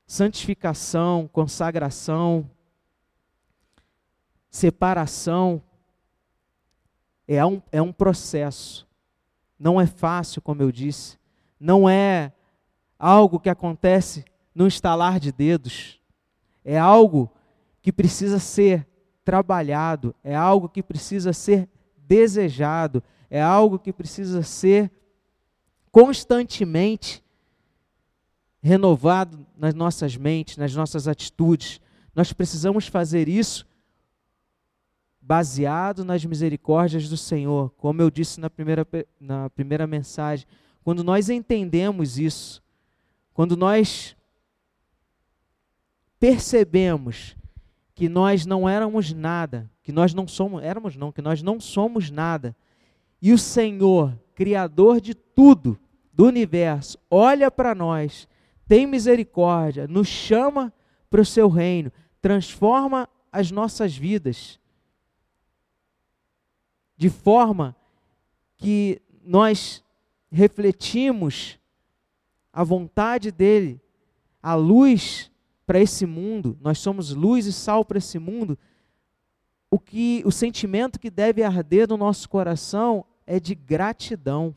Santificação, 0.05 1.27
consagração, 1.27 2.49
separação, 4.49 5.61
é 7.27 7.45
um, 7.45 7.61
é 7.73 7.81
um 7.81 7.91
processo. 7.91 8.87
Não 9.59 9.81
é 9.81 9.85
fácil, 9.85 10.41
como 10.41 10.61
eu 10.61 10.71
disse. 10.71 11.19
Não 11.59 11.89
é 11.89 12.31
algo 12.97 13.37
que 13.37 13.49
acontece 13.49 14.23
no 14.55 14.65
estalar 14.65 15.19
de 15.19 15.33
dedos. 15.33 15.99
É 16.63 16.79
algo 16.79 17.29
que 17.87 17.91
precisa 17.93 18.37
ser 18.37 18.85
trabalhado, 19.23 20.13
é 20.21 20.35
algo 20.35 20.67
que 20.67 20.83
precisa 20.83 21.31
ser 21.31 21.69
desejado, 21.95 23.01
é 23.29 23.41
algo 23.41 23.79
que 23.79 23.93
precisa 23.93 24.43
ser 24.43 24.91
constantemente 25.89 27.23
renovado 28.61 29.47
nas 29.55 29.73
nossas 29.73 30.17
mentes, 30.17 30.57
nas 30.57 30.75
nossas 30.75 31.07
atitudes. 31.07 31.79
Nós 32.13 32.33
precisamos 32.33 32.87
fazer 32.87 33.29
isso 33.29 33.65
baseado 35.21 36.03
nas 36.03 36.25
misericórdias 36.25 37.07
do 37.07 37.15
Senhor, 37.15 37.69
como 37.77 38.01
eu 38.01 38.11
disse 38.11 38.37
na 38.41 38.49
primeira, 38.49 38.85
na 39.17 39.49
primeira 39.49 39.87
mensagem, 39.87 40.45
quando 40.83 41.05
nós 41.05 41.29
entendemos 41.29 42.19
isso, 42.19 42.61
quando 43.33 43.55
nós 43.55 44.13
percebemos 46.19 47.36
que 47.97 48.07
nós 48.07 48.45
não 48.45 48.69
éramos 48.69 49.11
nada, 49.11 49.67
que 49.81 49.91
nós 49.91 50.13
não 50.13 50.27
somos, 50.27 50.61
éramos 50.61 50.95
não, 50.95 51.11
que 51.11 51.19
nós 51.19 51.41
não 51.41 51.59
somos 51.59 52.11
nada, 52.11 52.55
e 53.19 53.33
o 53.33 53.39
Senhor 53.39 54.15
Criador 54.35 55.01
de 55.01 55.15
tudo, 55.15 55.79
do 56.13 56.27
universo, 56.27 56.99
olha 57.09 57.49
para 57.49 57.73
nós, 57.73 58.27
tem 58.67 58.85
misericórdia, 58.85 59.87
nos 59.87 60.07
chama 60.07 60.71
para 61.09 61.21
o 61.21 61.25
seu 61.25 61.49
reino, 61.49 61.91
transforma 62.21 63.09
as 63.31 63.49
nossas 63.49 63.97
vidas, 63.97 64.59
de 66.95 67.09
forma 67.09 67.75
que 68.57 69.01
nós 69.23 69.83
refletimos 70.31 71.57
a 72.53 72.63
vontade 72.63 73.31
dele, 73.31 73.81
a 74.39 74.53
luz 74.53 75.31
para 75.67 75.81
esse 75.81 76.05
mundo, 76.05 76.57
nós 76.61 76.79
somos 76.79 77.13
luz 77.13 77.45
e 77.45 77.51
sal 77.51 77.83
para 77.83 77.97
esse 77.97 78.17
mundo. 78.17 78.57
O 79.69 79.77
que 79.77 80.23
o 80.25 80.31
sentimento 80.31 80.97
que 80.97 81.09
deve 81.09 81.43
arder 81.43 81.89
no 81.89 81.97
nosso 81.97 82.29
coração 82.29 83.05
é 83.25 83.37
de 83.37 83.53
gratidão. 83.53 84.55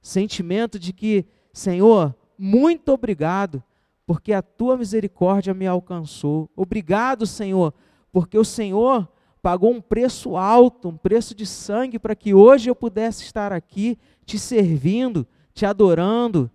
Sentimento 0.00 0.78
de 0.78 0.92
que, 0.92 1.26
Senhor, 1.52 2.14
muito 2.38 2.92
obrigado, 2.92 3.60
porque 4.06 4.32
a 4.32 4.40
tua 4.40 4.76
misericórdia 4.76 5.52
me 5.52 5.66
alcançou. 5.66 6.48
Obrigado, 6.54 7.26
Senhor, 7.26 7.74
porque 8.12 8.38
o 8.38 8.44
Senhor 8.44 9.08
pagou 9.42 9.72
um 9.72 9.80
preço 9.80 10.36
alto, 10.36 10.88
um 10.88 10.96
preço 10.96 11.34
de 11.34 11.44
sangue, 11.44 11.98
para 11.98 12.14
que 12.14 12.32
hoje 12.32 12.70
eu 12.70 12.76
pudesse 12.76 13.24
estar 13.24 13.52
aqui 13.52 13.98
te 14.24 14.38
servindo, 14.38 15.26
te 15.52 15.66
adorando, 15.66 16.48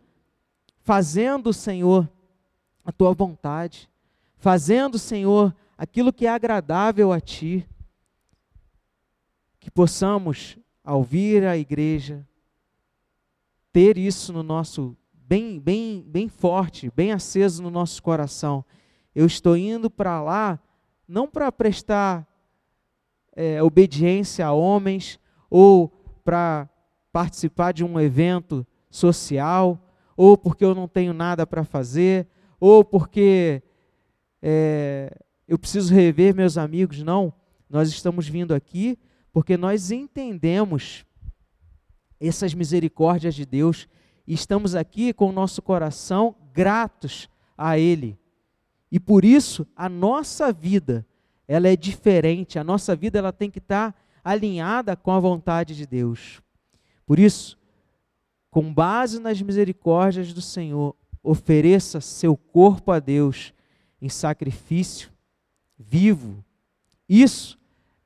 fazendo, 0.83 1.51
Senhor, 1.51 2.09
a 2.83 2.91
tua 2.91 3.13
vontade, 3.13 3.89
fazendo, 4.37 4.99
Senhor, 4.99 5.55
aquilo 5.77 6.13
que 6.13 6.25
é 6.25 6.29
agradável 6.29 7.11
a 7.11 7.19
ti. 7.19 7.67
Que 9.59 9.71
possamos, 9.71 10.57
ao 10.83 11.03
vir 11.03 11.45
à 11.45 11.57
igreja, 11.57 12.27
ter 13.71 13.97
isso 13.97 14.33
no 14.33 14.43
nosso 14.43 14.95
bem, 15.13 15.59
bem, 15.59 16.03
bem 16.05 16.27
forte, 16.27 16.91
bem 16.95 17.11
aceso 17.11 17.63
no 17.63 17.71
nosso 17.71 18.03
coração. 18.03 18.63
Eu 19.15 19.25
estou 19.25 19.55
indo 19.55 19.89
para 19.89 20.21
lá 20.21 20.59
não 21.07 21.27
para 21.27 21.51
prestar 21.51 22.27
é, 23.35 23.61
obediência 23.63 24.45
a 24.45 24.51
homens 24.51 25.19
ou 25.49 25.89
para 26.23 26.69
participar 27.11 27.71
de 27.71 27.83
um 27.83 27.99
evento 27.99 28.65
social, 28.89 29.79
ou 30.15 30.37
porque 30.37 30.63
eu 30.63 30.75
não 30.75 30.87
tenho 30.87 31.13
nada 31.13 31.45
para 31.45 31.63
fazer, 31.63 32.27
ou 32.65 32.81
porque 32.81 33.61
é, 34.41 35.13
eu 35.45 35.59
preciso 35.59 35.93
rever 35.93 36.33
meus 36.33 36.57
amigos. 36.57 37.03
Não, 37.03 37.33
nós 37.69 37.89
estamos 37.89 38.25
vindo 38.25 38.55
aqui 38.55 38.97
porque 39.33 39.57
nós 39.57 39.91
entendemos 39.91 41.05
essas 42.21 42.53
misericórdias 42.53 43.35
de 43.35 43.45
Deus 43.45 43.85
e 44.25 44.33
estamos 44.33 44.75
aqui 44.75 45.11
com 45.11 45.27
o 45.27 45.33
nosso 45.33 45.61
coração 45.61 46.37
gratos 46.53 47.29
a 47.57 47.77
Ele. 47.77 48.17
E 48.89 48.97
por 48.97 49.25
isso 49.25 49.67
a 49.75 49.89
nossa 49.89 50.53
vida 50.53 51.05
ela 51.45 51.67
é 51.67 51.75
diferente, 51.75 52.57
a 52.57 52.63
nossa 52.63 52.95
vida 52.95 53.19
ela 53.19 53.33
tem 53.33 53.51
que 53.51 53.59
estar 53.59 53.93
alinhada 54.23 54.95
com 54.95 55.11
a 55.11 55.19
vontade 55.19 55.75
de 55.75 55.85
Deus. 55.85 56.41
Por 57.05 57.19
isso, 57.19 57.59
com 58.49 58.73
base 58.73 59.19
nas 59.19 59.41
misericórdias 59.41 60.31
do 60.31 60.41
Senhor, 60.41 60.95
ofereça 61.23 62.01
seu 62.01 62.35
corpo 62.35 62.91
a 62.91 62.99
Deus 62.99 63.53
em 64.01 64.09
sacrifício 64.09 65.09
vivo. 65.79 66.43
Isso 67.07 67.57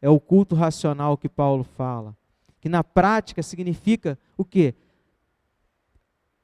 é 0.01 0.10
o 0.10 0.19
culto 0.19 0.56
racional 0.56 1.17
que 1.17 1.27
Paulo 1.27 1.63
fala, 1.63 2.15
que 2.62 2.69
na 2.69 2.84
prática 2.84 3.41
significa 3.41 4.17
o 4.38 4.45
quê? 4.45 4.75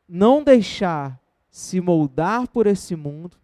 Não 0.07 0.43
deixar 0.43 1.19
se 1.51 1.79
moldar 1.79 2.47
por 2.47 2.65
esse 2.65 2.95
mundo, 2.95 3.37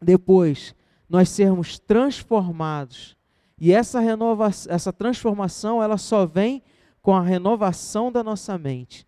depois 0.00 0.74
nós 1.08 1.30
sermos 1.30 1.78
transformados. 1.78 3.16
E 3.58 3.72
essa 3.72 4.00
renovação, 4.00 4.72
essa 4.72 4.92
transformação, 4.92 5.82
ela 5.82 5.96
só 5.96 6.26
vem 6.26 6.62
com 7.00 7.14
a 7.14 7.22
renovação 7.22 8.12
da 8.12 8.22
nossa 8.22 8.58
mente. 8.58 9.05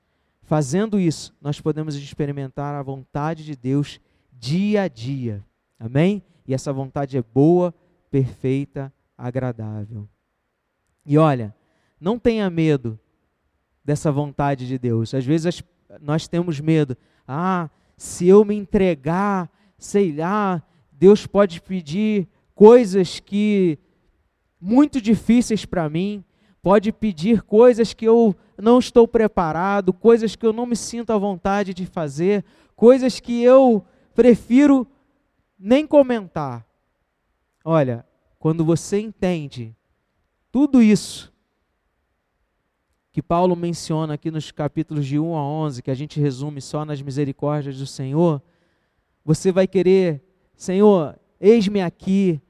Fazendo 0.49 0.99
isso, 0.99 1.37
nós 1.43 1.61
podemos 1.61 1.95
experimentar 1.95 2.75
a 2.75 2.83
vontade 2.83 3.45
de 3.45 3.55
Deus 3.55 4.01
dia 4.33 4.85
a 4.85 4.89
dia. 4.89 5.45
Amém? 5.79 6.23
E 6.47 6.55
essa 6.55 6.73
vontade 6.73 7.19
é 7.19 7.23
boa, 7.23 7.75
perfeita, 8.11 8.91
agradável. 9.15 10.09
E 11.05 11.19
olha, 11.19 11.55
não 12.01 12.19
tenha 12.19 12.49
medo 12.49 12.99
dessa 13.85 14.11
vontade 14.11 14.67
de 14.67 14.79
Deus. 14.79 15.13
Às 15.13 15.27
vezes 15.27 15.63
nós 16.01 16.27
temos 16.27 16.61
medo. 16.61 16.97
Ah, 17.27 17.69
se 17.95 18.27
eu 18.27 18.43
me 18.43 18.57
entregar, 18.57 19.51
sei 19.77 20.17
lá, 20.17 20.63
Deus 20.91 21.27
pode 21.27 21.61
pedir 21.61 22.27
coisas 22.55 23.21
que 23.21 23.79
muito 24.59 24.99
difíceis 24.99 25.67
para 25.67 25.91
mim, 25.91 26.25
pode 26.63 26.93
pedir 26.93 27.43
coisas 27.43 27.95
que 27.95 28.05
eu 28.05 28.35
não 28.57 28.79
estou 28.79 29.07
preparado, 29.07 29.93
coisas 29.93 30.35
que 30.37 30.45
eu 30.45 30.53
não 30.53 30.67
me 30.67 30.77
sinto 30.77 31.13
à 31.13 31.19
vontade 31.19 31.73
de 31.73 31.87
fazer, 31.87 32.45
coisas 32.75 33.21
que 33.21 33.43
eu 33.43 33.85
prefiro 34.15 34.87
nem 35.59 35.87
comentar. 35.87 36.67
Olha, 37.65 38.05
quando 38.39 38.65
você 38.65 39.01
entende 39.01 39.77
tudo 40.51 40.83
isso 40.83 41.33
que 43.13 43.23
Paulo 43.23 43.57
menciona 43.57 44.15
aqui 44.15 44.31
nos 44.31 44.51
capítulos 44.53 45.07
de 45.07 45.19
1 45.19 45.37
a 45.37 45.43
11, 45.43 45.83
que 45.83 45.91
a 45.91 45.95
gente 45.95 46.21
resume 46.21 46.61
só 46.61 46.85
nas 46.85 47.03
misericórdias 47.03 47.77
do 47.79 47.87
Senhor, 47.87 48.43
você 49.25 49.51
vai 49.51 49.67
querer 49.67 50.23
Senhor, 50.59 51.17
eis-me 51.41 51.81
aqui, 51.81 52.41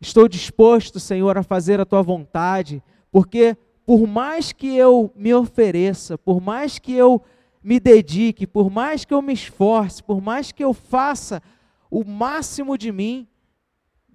estou 0.00 0.28
disposto, 0.28 1.00
Senhor, 1.00 1.36
a 1.36 1.42
fazer 1.42 1.80
a 1.80 1.84
tua 1.84 2.00
vontade, 2.00 2.80
porque 3.16 3.56
por 3.86 4.06
mais 4.06 4.52
que 4.52 4.76
eu 4.76 5.10
me 5.16 5.32
ofereça, 5.32 6.18
por 6.18 6.38
mais 6.38 6.78
que 6.78 6.92
eu 6.92 7.24
me 7.62 7.80
dedique, 7.80 8.46
por 8.46 8.68
mais 8.68 9.06
que 9.06 9.14
eu 9.14 9.22
me 9.22 9.32
esforce, 9.32 10.02
por 10.02 10.20
mais 10.20 10.52
que 10.52 10.62
eu 10.62 10.74
faça 10.74 11.42
o 11.90 12.04
máximo 12.04 12.76
de 12.76 12.92
mim, 12.92 13.26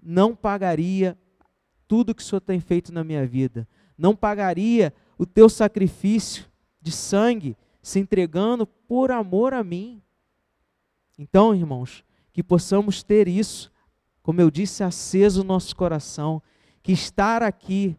não 0.03 0.35
pagaria 0.35 1.17
tudo 1.87 2.13
que 2.13 2.21
o 2.21 2.23
Senhor 2.23 2.41
tem 2.41 2.59
feito 2.59 2.93
na 2.93 3.03
minha 3.03 3.25
vida, 3.25 3.67
não 3.97 4.15
pagaria 4.15 4.93
o 5.17 5.25
teu 5.25 5.49
sacrifício 5.49 6.45
de 6.79 6.91
sangue, 6.91 7.57
se 7.81 7.97
entregando 7.97 8.67
por 8.67 9.09
amor 9.09 9.51
a 9.51 9.63
mim. 9.63 9.99
Então, 11.17 11.55
irmãos, 11.55 12.03
que 12.31 12.43
possamos 12.43 13.01
ter 13.01 13.27
isso, 13.27 13.71
como 14.21 14.41
eu 14.41 14.51
disse, 14.51 14.83
aceso 14.83 15.41
no 15.41 15.47
nosso 15.47 15.75
coração, 15.75 16.39
que 16.83 16.91
estar 16.91 17.41
aqui 17.41 17.97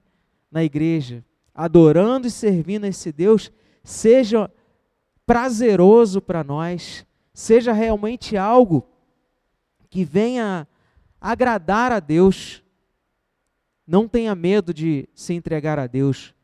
na 0.53 0.62
igreja, 0.62 1.25
adorando 1.55 2.27
e 2.27 2.31
servindo 2.31 2.85
esse 2.85 3.11
Deus, 3.11 3.51
seja 3.83 4.51
prazeroso 5.27 6.21
para 6.21 6.45
nós, 6.45 7.07
seja 7.33 7.73
realmente 7.73 8.37
algo 8.37 8.87
que 9.88 10.05
venha 10.05 10.69
agradar 11.21 11.91
a 11.91 11.99
Deus. 11.99 12.62
Não 13.87 14.07
tenha 14.07 14.35
medo 14.35 14.73
de 14.75 15.09
se 15.15 15.33
entregar 15.33 15.79
a 15.79 15.87
Deus. 15.87 16.35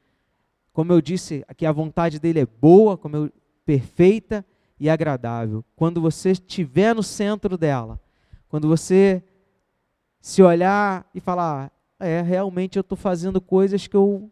Como 0.73 0.93
eu 0.93 1.01
disse, 1.01 1.45
aqui 1.47 1.67
a 1.67 1.73
vontade 1.73 2.19
dele 2.19 2.41
é 2.41 2.47
boa, 2.47 2.97
como 2.97 3.17
eu, 3.17 3.33
perfeita 3.65 4.45
e 4.81 4.89
agradável. 4.89 5.65
Quando 5.77 6.01
você 6.01 6.31
estiver 6.31 6.95
no 6.95 7.03
centro 7.03 7.59
dela, 7.59 8.01
quando 8.49 8.67
você 8.67 9.23
se 10.21 10.43
olhar 10.43 11.09
e 11.15 11.21
falar, 11.21 11.71
é, 11.99 12.23
realmente 12.23 12.77
eu 12.77 12.83
estou 12.83 12.97
fazendo 12.97 13.41
coisas 13.41 13.87
que 13.87 13.97
eu 13.97 14.31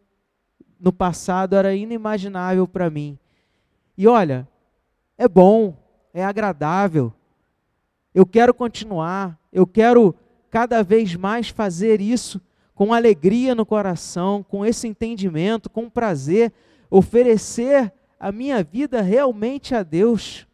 no 0.79 0.93
passado 0.93 1.57
era 1.57 1.75
inimaginável 1.75 2.69
para 2.69 2.91
mim. 2.91 3.19
E 3.97 4.07
olha, 4.07 4.47
é 5.17 5.27
bom, 5.27 5.77
é 6.13 6.25
agradável. 6.25 7.13
Eu 8.15 8.27
quero 8.27 8.53
continuar, 8.55 9.39
eu 9.53 9.67
quero 9.67 10.15
cada 10.51 10.83
vez 10.83 11.15
mais 11.15 11.49
fazer 11.49 12.01
isso 12.01 12.41
com 12.75 12.93
alegria 12.93 13.55
no 13.55 13.65
coração, 13.65 14.43
com 14.43 14.65
esse 14.65 14.87
entendimento, 14.87 15.71
com 15.71 15.89
prazer, 15.89 16.53
oferecer 16.91 17.93
a 18.21 18.31
minha 18.31 18.63
vida 18.63 19.01
realmente 19.01 19.75
a 19.75 19.83
Deus, 19.83 20.47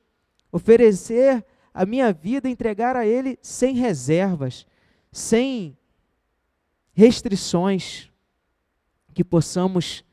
oferecer 0.50 1.44
a 1.74 1.84
minha 1.84 2.12
vida, 2.12 2.48
entregar 2.48 2.96
a 2.96 3.06
Ele 3.06 3.38
sem 3.42 3.74
reservas, 3.74 4.66
sem 5.10 5.76
restrições, 6.92 8.10
que 9.14 9.24
possamos, 9.24 10.04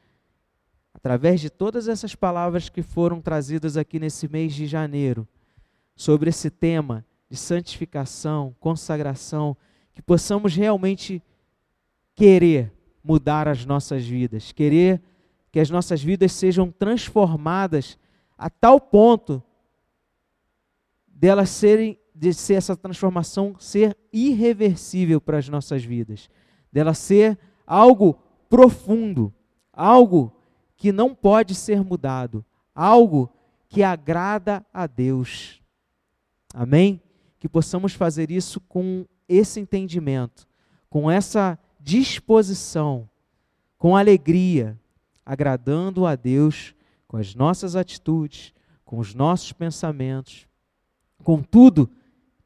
através 0.94 1.40
de 1.40 1.50
todas 1.50 1.88
essas 1.88 2.16
palavras 2.16 2.70
que 2.70 2.82
foram 2.82 3.22
trazidas 3.22 3.78
aqui 3.78 4.00
nesse 4.00 4.28
mês 4.28 4.54
de 4.54 4.66
janeiro, 4.66 5.28
sobre 5.96 6.30
esse 6.30 6.50
tema 6.50 7.06
de 7.30 7.38
santificação, 7.38 8.56
consagração, 8.60 9.56
que 9.94 10.02
possamos 10.02 10.56
realmente 10.56 11.22
querer 12.16 12.74
mudar 13.04 13.48
as 13.48 13.66
nossas 13.66 14.06
vidas, 14.06 14.52
querer 14.52 15.02
que 15.52 15.60
as 15.60 15.70
nossas 15.70 16.04
vidas 16.04 16.32
sejam 16.32 16.72
transformadas 16.72 17.98
a 18.38 18.50
tal 18.50 18.80
ponto 18.80 19.44
delas 21.08 21.50
serem 21.50 22.00
de 22.16 22.34
ser 22.34 22.56
essa 22.56 22.76
transformação 22.76 23.56
ser 23.60 23.98
irreversível 24.12 25.20
para 25.20 25.38
as 25.38 25.50
nossas 25.50 25.84
vidas, 25.84 26.30
dela 26.72 26.94
ser 26.94 27.38
algo 27.66 28.18
profundo, 28.50 29.34
algo 29.72 30.34
que 30.76 30.92
não 30.92 31.14
pode 31.14 31.54
ser 31.56 31.84
mudado, 31.84 32.44
algo 32.74 33.30
que 33.68 33.84
agrada 33.84 34.66
a 34.74 34.88
Deus. 34.88 35.62
Amém? 36.54 37.02
Que 37.38 37.48
possamos 37.48 37.94
fazer 37.94 38.32
isso 38.32 38.60
com 38.62 39.06
esse 39.28 39.60
entendimento, 39.60 40.48
com 40.90 41.10
essa 41.10 41.60
disposição, 41.80 43.10
com 43.78 43.96
alegria, 43.96 44.80
agradando 45.26 46.06
a 46.06 46.16
Deus 46.16 46.74
com 47.10 47.18
as 47.18 47.34
nossas 47.34 47.76
atitudes, 47.76 48.54
com 48.86 49.00
os 49.00 49.16
nossos 49.16 49.52
pensamentos, 49.52 50.48
com 51.24 51.42
tudo 51.42 51.90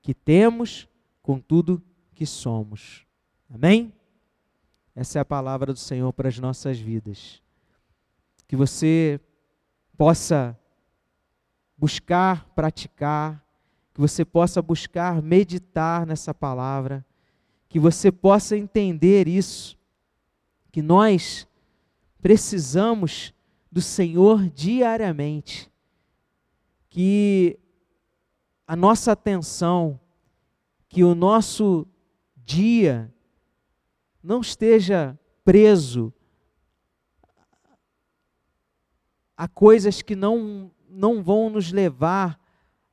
que 0.02 0.14
temos, 0.14 0.88
com 1.22 1.38
tudo 1.38 1.84
que 2.14 2.26
somos. 2.26 3.06
Amém? 3.54 3.94
Essa 4.96 5.20
é 5.20 5.22
a 5.22 5.26
palavra 5.26 5.74
do 5.74 5.80
Senhor 5.80 6.12
para 6.14 6.30
as 6.30 6.38
nossas 6.38 6.78
vidas. 6.78 7.42
Que 8.48 8.56
você 8.56 9.20
possa 9.98 10.58
buscar 11.78 12.48
praticar, 12.50 13.44
que 13.94 14.00
você 14.00 14.24
possa 14.24 14.62
buscar 14.62 15.22
meditar 15.22 16.06
nessa 16.06 16.34
palavra, 16.34 17.06
que 17.68 17.80
você 17.80 18.12
possa 18.12 18.56
entender 18.56 19.28
isso, 19.28 19.78
que 20.72 20.82
nós 20.82 21.48
precisamos 22.22 23.34
do 23.72 23.82
Senhor 23.82 24.48
diariamente, 24.50 25.72
que 26.90 27.60
a 28.68 28.76
nossa 28.76 29.12
atenção, 29.12 30.00
que 30.88 31.04
o 31.04 31.16
nosso 31.16 31.88
dia 32.36 33.12
não 34.24 34.42
esteja 34.42 35.20
preso 35.44 36.14
a 39.36 39.48
coisas 39.48 40.02
que 40.02 40.16
não, 40.16 40.72
não 40.90 41.22
vão 41.22 41.50
nos 41.50 41.72
levar 41.72 42.40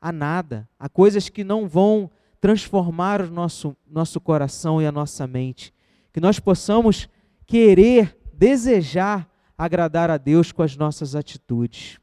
a 0.00 0.10
nada, 0.10 0.68
a 0.78 0.88
coisas 0.88 1.28
que 1.28 1.44
não 1.44 1.68
vão 1.68 2.10
transformar 2.40 3.20
o 3.20 3.30
nosso, 3.30 3.76
nosso 3.86 4.20
coração 4.20 4.82
e 4.82 4.86
a 4.86 4.92
nossa 4.92 5.26
mente. 5.26 5.72
Que 6.12 6.20
nós 6.20 6.40
possamos 6.40 7.08
querer, 7.46 8.18
desejar 8.32 9.30
agradar 9.56 10.10
a 10.10 10.16
Deus 10.16 10.50
com 10.50 10.62
as 10.62 10.74
nossas 10.74 11.14
atitudes. 11.14 12.00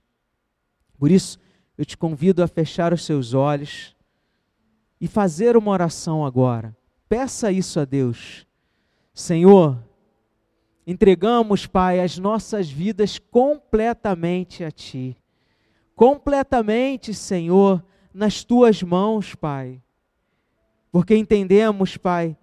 Por 0.97 1.11
isso, 1.11 1.39
eu 1.77 1.83
te 1.83 1.97
convido 1.97 2.41
a 2.43 2.47
fechar 2.47 2.93
os 2.93 3.03
seus 3.03 3.33
olhos 3.33 3.95
e 5.01 5.07
fazer 5.07 5.57
uma 5.57 5.71
oração 5.71 6.25
agora. 6.25 6.75
Peça 7.09 7.51
isso 7.51 7.79
a 7.79 7.85
Deus. 7.85 8.46
Senhor, 9.19 9.83
entregamos, 10.85 11.65
Pai, 11.65 11.99
as 11.99 12.17
nossas 12.17 12.69
vidas 12.69 13.17
completamente 13.17 14.63
a 14.63 14.71
Ti. 14.71 15.17
Completamente, 15.95 17.13
Senhor, 17.13 17.83
nas 18.13 18.43
Tuas 18.43 18.83
mãos, 18.83 19.33
Pai. 19.33 19.81
Porque 20.91 21.15
entendemos, 21.15 21.97
Pai, 21.97 22.37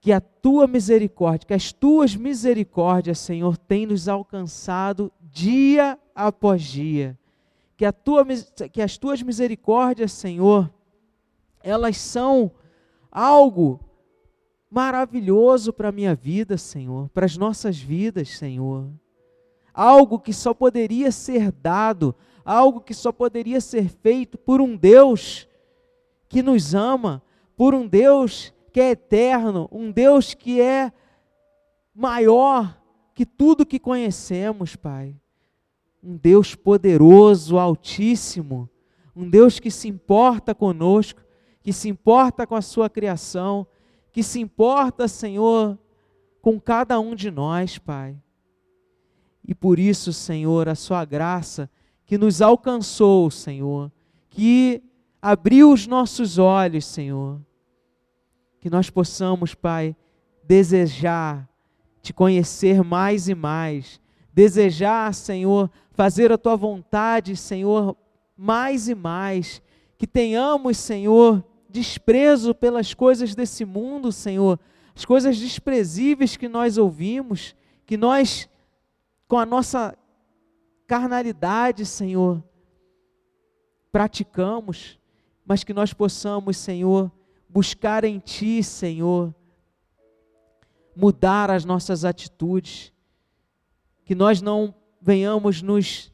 que 0.00 0.12
a 0.12 0.20
Tua 0.20 0.66
misericórdia, 0.66 1.46
que 1.46 1.54
as 1.54 1.72
Tuas 1.72 2.16
misericórdias, 2.16 3.18
Senhor, 3.18 3.56
têm 3.56 3.86
nos 3.86 4.08
alcançado 4.08 5.12
dia 5.20 5.98
após 6.14 6.62
dia 6.62 7.18
que, 7.78 7.84
a 7.84 7.92
tua, 7.92 8.26
que 8.72 8.82
as 8.82 8.98
tuas 8.98 9.22
misericórdias, 9.22 10.10
Senhor, 10.10 10.68
elas 11.62 11.96
são 11.96 12.50
algo 13.08 13.78
maravilhoso 14.70 15.72
para 15.72 15.88
a 15.88 15.92
minha 15.92 16.14
vida, 16.14 16.58
Senhor, 16.58 17.08
para 17.10 17.26
as 17.26 17.36
nossas 17.36 17.78
vidas, 17.78 18.36
Senhor. 18.36 18.88
Algo 19.72 20.18
que 20.18 20.32
só 20.32 20.52
poderia 20.52 21.12
ser 21.12 21.52
dado, 21.52 22.14
algo 22.44 22.80
que 22.80 22.94
só 22.94 23.12
poderia 23.12 23.60
ser 23.60 23.88
feito 23.88 24.36
por 24.36 24.60
um 24.60 24.76
Deus 24.76 25.48
que 26.28 26.42
nos 26.42 26.74
ama, 26.74 27.22
por 27.56 27.74
um 27.74 27.86
Deus 27.86 28.52
que 28.72 28.80
é 28.80 28.90
eterno, 28.90 29.68
um 29.72 29.90
Deus 29.90 30.34
que 30.34 30.60
é 30.60 30.92
maior 31.94 32.80
que 33.14 33.24
tudo 33.24 33.66
que 33.66 33.78
conhecemos, 33.78 34.76
Pai 34.76 35.16
um 36.02 36.16
Deus 36.16 36.54
poderoso, 36.54 37.58
altíssimo, 37.58 38.68
um 39.14 39.28
Deus 39.28 39.58
que 39.58 39.70
se 39.70 39.88
importa 39.88 40.54
conosco, 40.54 41.20
que 41.60 41.72
se 41.72 41.88
importa 41.88 42.46
com 42.46 42.54
a 42.54 42.62
sua 42.62 42.88
criação, 42.88 43.66
que 44.18 44.22
se 44.24 44.40
importa, 44.40 45.06
Senhor, 45.06 45.78
com 46.42 46.58
cada 46.58 46.98
um 46.98 47.14
de 47.14 47.30
nós, 47.30 47.78
Pai. 47.78 48.16
E 49.46 49.54
por 49.54 49.78
isso, 49.78 50.12
Senhor, 50.12 50.68
a 50.68 50.74
sua 50.74 51.04
graça 51.04 51.70
que 52.04 52.18
nos 52.18 52.42
alcançou, 52.42 53.30
Senhor, 53.30 53.92
que 54.28 54.82
abriu 55.22 55.70
os 55.70 55.86
nossos 55.86 56.36
olhos, 56.36 56.84
Senhor, 56.84 57.40
que 58.58 58.68
nós 58.68 58.90
possamos, 58.90 59.54
Pai, 59.54 59.94
desejar 60.42 61.48
te 62.02 62.12
conhecer 62.12 62.82
mais 62.82 63.28
e 63.28 63.36
mais, 63.36 64.00
desejar, 64.34 65.14
Senhor, 65.14 65.70
fazer 65.92 66.32
a 66.32 66.38
tua 66.38 66.56
vontade, 66.56 67.36
Senhor, 67.36 67.96
mais 68.36 68.88
e 68.88 68.96
mais. 68.96 69.62
Que 69.96 70.08
tenhamos, 70.08 70.76
Senhor, 70.76 71.44
desprezo 71.68 72.54
pelas 72.54 72.94
coisas 72.94 73.34
desse 73.34 73.64
mundo, 73.64 74.10
Senhor, 74.10 74.58
as 74.94 75.04
coisas 75.04 75.38
desprezíveis 75.38 76.36
que 76.36 76.48
nós 76.48 76.78
ouvimos, 76.78 77.54
que 77.86 77.96
nós, 77.96 78.48
com 79.28 79.38
a 79.38 79.46
nossa 79.46 79.96
carnalidade, 80.86 81.84
Senhor, 81.84 82.42
praticamos, 83.92 84.98
mas 85.44 85.62
que 85.62 85.72
nós 85.72 85.92
possamos, 85.92 86.56
Senhor, 86.56 87.12
buscar 87.48 88.04
em 88.04 88.18
Ti, 88.18 88.62
Senhor, 88.62 89.34
mudar 90.96 91.50
as 91.50 91.64
nossas 91.64 92.04
atitudes, 92.04 92.92
que 94.04 94.14
nós 94.14 94.42
não 94.42 94.74
venhamos 95.00 95.62
nos 95.62 96.12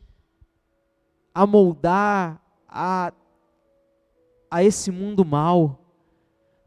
amoldar 1.33 2.41
a, 2.69 3.13
a 4.55 4.63
esse 4.63 4.93
mundo 4.93 5.25
mal. 5.25 5.81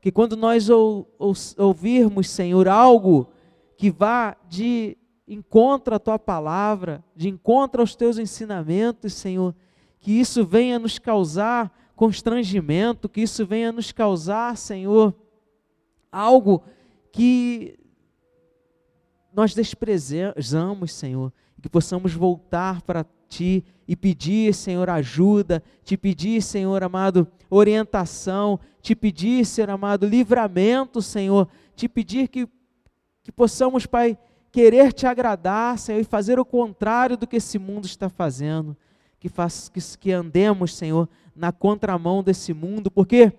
Que 0.02 0.12
quando 0.12 0.36
nós 0.36 0.69
ou, 0.69 1.10
ou, 1.17 1.32
ouvirmos, 1.58 2.30
Senhor, 2.30 2.67
algo 2.67 3.30
que 3.78 3.89
vá 3.89 4.36
de 4.50 4.97
encontro 5.26 5.95
à 5.95 6.00
tua 6.00 6.19
palavra, 6.19 7.02
de 7.15 7.30
encontro 7.30 7.80
aos 7.80 7.95
teus 7.95 8.17
ensinamentos, 8.17 9.13
Senhor, 9.13 9.56
que 10.02 10.12
isso 10.12 10.45
venha 10.45 10.78
nos 10.78 11.00
causar 11.00 11.71
constrangimento, 11.95 13.08
que 13.08 13.21
isso 13.21 13.45
venha 13.45 13.71
nos 13.71 13.93
causar, 13.93 14.58
Senhor, 14.58 15.15
algo 16.12 16.63
que 17.13 17.80
nós 19.32 19.54
desprezamos, 19.54 20.91
Senhor, 20.91 21.32
que 21.62 21.70
possamos 21.70 22.13
voltar 22.13 22.82
para 22.82 23.06
Ti 23.28 23.63
e 23.88 23.96
pedir, 23.96 24.54
Senhor, 24.54 24.89
ajuda, 24.89 25.62
te 25.84 25.98
pedir, 25.98 26.41
Senhor 26.41 26.82
amado, 26.84 27.28
orientação, 27.50 28.60
te 28.82 28.96
pedir, 28.96 29.46
Senhor 29.46 29.70
amado, 29.70 30.06
livramento, 30.06 31.02
Senhor, 31.02 31.48
te 31.76 31.88
pedir 31.88 32.28
que, 32.30 32.48
que 33.24 33.32
possamos, 33.32 33.86
Pai, 33.86 34.17
querer 34.52 34.93
te 34.93 35.06
agradar, 35.06 35.78
Senhor, 35.78 36.00
e 36.00 36.06
fazer 36.06 36.39
o 36.39 36.46
contrário 36.46 37.18
do 37.18 37.28
que 37.28 37.36
esse 37.36 37.60
mundo 37.60 37.86
está 37.86 38.10
fazendo, 38.10 38.76
que, 39.20 39.30
faz, 39.30 39.70
que, 39.70 39.80
que 39.97 40.12
andemos, 40.12 40.76
Senhor, 40.76 41.08
na 41.36 41.51
contramão 41.51 42.24
desse 42.24 42.53
mundo, 42.53 42.89
porque 42.89 43.32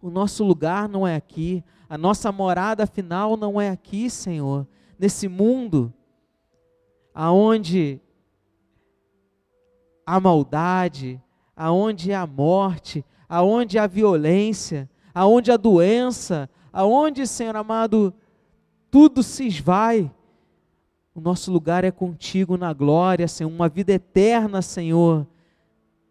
o 0.00 0.10
nosso 0.10 0.44
lugar 0.44 0.88
não 0.88 1.06
é 1.06 1.14
aqui, 1.14 1.62
a 1.88 1.96
nossa 1.96 2.32
morada 2.32 2.86
final 2.86 3.36
não 3.36 3.60
é 3.60 3.70
aqui, 3.70 4.10
Senhor, 4.10 4.66
nesse 4.98 5.28
mundo 5.28 5.92
aonde 7.18 7.98
a 10.04 10.20
maldade, 10.20 11.18
aonde 11.56 12.12
a 12.12 12.26
morte, 12.26 13.02
aonde 13.26 13.78
a 13.78 13.86
violência, 13.86 14.88
aonde 15.14 15.50
a 15.50 15.56
doença, 15.56 16.46
aonde, 16.70 17.26
Senhor 17.26 17.56
amado, 17.56 18.12
tudo 18.90 19.22
se 19.22 19.46
esvai. 19.46 20.12
O 21.14 21.20
nosso 21.22 21.50
lugar 21.50 21.84
é 21.84 21.90
contigo 21.90 22.58
na 22.58 22.74
glória, 22.74 23.26
Senhor, 23.26 23.48
uma 23.48 23.66
vida 23.66 23.94
eterna, 23.94 24.60
Senhor, 24.60 25.26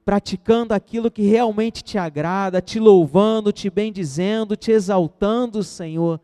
praticando 0.03 0.73
aquilo 0.73 1.11
que 1.11 1.21
realmente 1.21 1.83
te 1.83 1.99
agrada, 1.99 2.63
te 2.63 2.79
louvando, 2.79 3.51
te 3.51 3.69
bendizendo, 3.69 4.55
te 4.55 4.71
exaltando, 4.71 5.63
Senhor, 5.63 6.19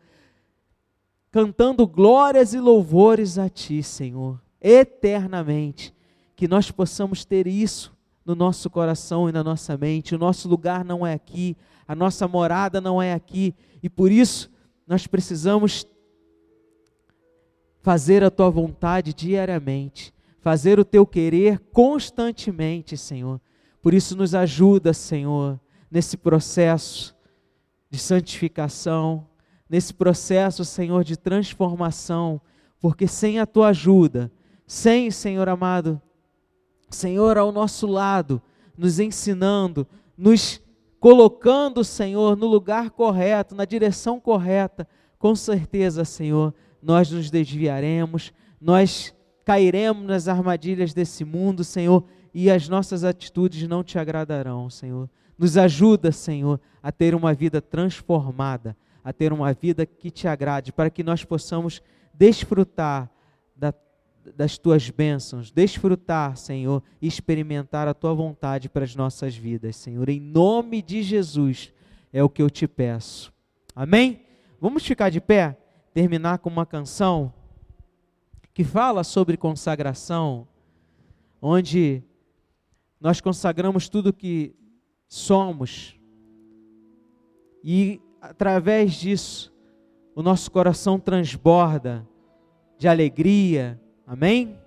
cantando 1.30 1.86
glórias 1.86 2.52
e 2.52 2.58
louvores 2.58 3.38
a 3.38 3.48
ti, 3.48 3.80
Senhor. 3.80 4.41
Eternamente. 4.62 5.94
Que 6.36 6.46
nós 6.46 6.70
possamos 6.70 7.24
ter 7.24 7.46
isso 7.46 7.92
no 8.24 8.34
nosso 8.34 8.70
coração 8.70 9.28
e 9.28 9.32
na 9.32 9.42
nossa 9.42 9.76
mente. 9.76 10.14
O 10.14 10.18
nosso 10.18 10.48
lugar 10.48 10.84
não 10.84 11.06
é 11.06 11.12
aqui, 11.12 11.56
a 11.86 11.94
nossa 11.94 12.28
morada 12.28 12.80
não 12.80 13.02
é 13.02 13.12
aqui, 13.12 13.54
e 13.82 13.88
por 13.88 14.10
isso 14.10 14.50
nós 14.86 15.06
precisamos 15.06 15.86
fazer 17.82 18.22
a 18.22 18.30
tua 18.30 18.48
vontade 18.48 19.12
diariamente, 19.12 20.14
fazer 20.40 20.78
o 20.78 20.84
teu 20.84 21.04
querer 21.04 21.58
constantemente, 21.72 22.96
Senhor. 22.96 23.40
Por 23.82 23.92
isso, 23.92 24.16
nos 24.16 24.34
ajuda, 24.34 24.92
Senhor, 24.92 25.60
nesse 25.90 26.16
processo 26.16 27.14
de 27.90 27.98
santificação, 27.98 29.26
nesse 29.68 29.92
processo, 29.92 30.64
Senhor, 30.64 31.02
de 31.02 31.16
transformação, 31.16 32.40
porque 32.80 33.08
sem 33.08 33.40
a 33.40 33.46
tua 33.46 33.68
ajuda, 33.68 34.30
sem, 34.72 35.10
Senhor 35.10 35.50
amado, 35.50 36.00
Senhor 36.88 37.36
ao 37.36 37.52
nosso 37.52 37.86
lado, 37.86 38.40
nos 38.74 38.98
ensinando, 38.98 39.86
nos 40.16 40.62
colocando, 40.98 41.84
Senhor, 41.84 42.38
no 42.38 42.46
lugar 42.46 42.90
correto, 42.90 43.54
na 43.54 43.66
direção 43.66 44.18
correta, 44.18 44.88
com 45.18 45.36
certeza, 45.36 46.06
Senhor, 46.06 46.54
nós 46.82 47.10
nos 47.10 47.30
desviaremos, 47.30 48.32
nós 48.58 49.14
cairemos 49.44 50.06
nas 50.06 50.26
armadilhas 50.26 50.94
desse 50.94 51.22
mundo, 51.22 51.62
Senhor, 51.62 52.02
e 52.32 52.50
as 52.50 52.66
nossas 52.66 53.04
atitudes 53.04 53.68
não 53.68 53.84
te 53.84 53.98
agradarão, 53.98 54.70
Senhor. 54.70 55.06
Nos 55.36 55.58
ajuda, 55.58 56.10
Senhor, 56.10 56.58
a 56.82 56.90
ter 56.90 57.14
uma 57.14 57.34
vida 57.34 57.60
transformada, 57.60 58.74
a 59.04 59.12
ter 59.12 59.34
uma 59.34 59.52
vida 59.52 59.84
que 59.84 60.10
te 60.10 60.26
agrade, 60.26 60.72
para 60.72 60.88
que 60.88 61.02
nós 61.02 61.26
possamos 61.26 61.82
desfrutar 62.14 63.10
da, 63.54 63.74
das 64.36 64.58
tuas 64.58 64.88
bênçãos, 64.90 65.50
desfrutar, 65.50 66.36
Senhor, 66.36 66.82
e 67.00 67.06
experimentar 67.06 67.88
a 67.88 67.94
tua 67.94 68.14
vontade 68.14 68.68
para 68.68 68.84
as 68.84 68.94
nossas 68.94 69.36
vidas, 69.36 69.76
Senhor. 69.76 70.08
Em 70.08 70.20
nome 70.20 70.80
de 70.82 71.02
Jesus 71.02 71.72
é 72.12 72.22
o 72.22 72.28
que 72.28 72.42
eu 72.42 72.50
te 72.50 72.68
peço. 72.68 73.32
Amém? 73.74 74.20
Vamos 74.60 74.84
ficar 74.84 75.10
de 75.10 75.20
pé? 75.20 75.58
terminar 75.92 76.38
com 76.38 76.48
uma 76.48 76.64
canção 76.64 77.32
que 78.54 78.64
fala 78.64 79.04
sobre 79.04 79.36
consagração, 79.36 80.48
onde 81.40 82.02
nós 83.00 83.20
consagramos 83.20 83.88
tudo 83.88 84.12
que 84.12 84.54
somos 85.08 85.98
e 87.62 88.00
através 88.20 88.94
disso 88.94 89.52
o 90.14 90.22
nosso 90.22 90.50
coração 90.50 90.98
transborda 90.98 92.06
de 92.78 92.88
alegria. 92.88 93.80
Amém? 94.12 94.58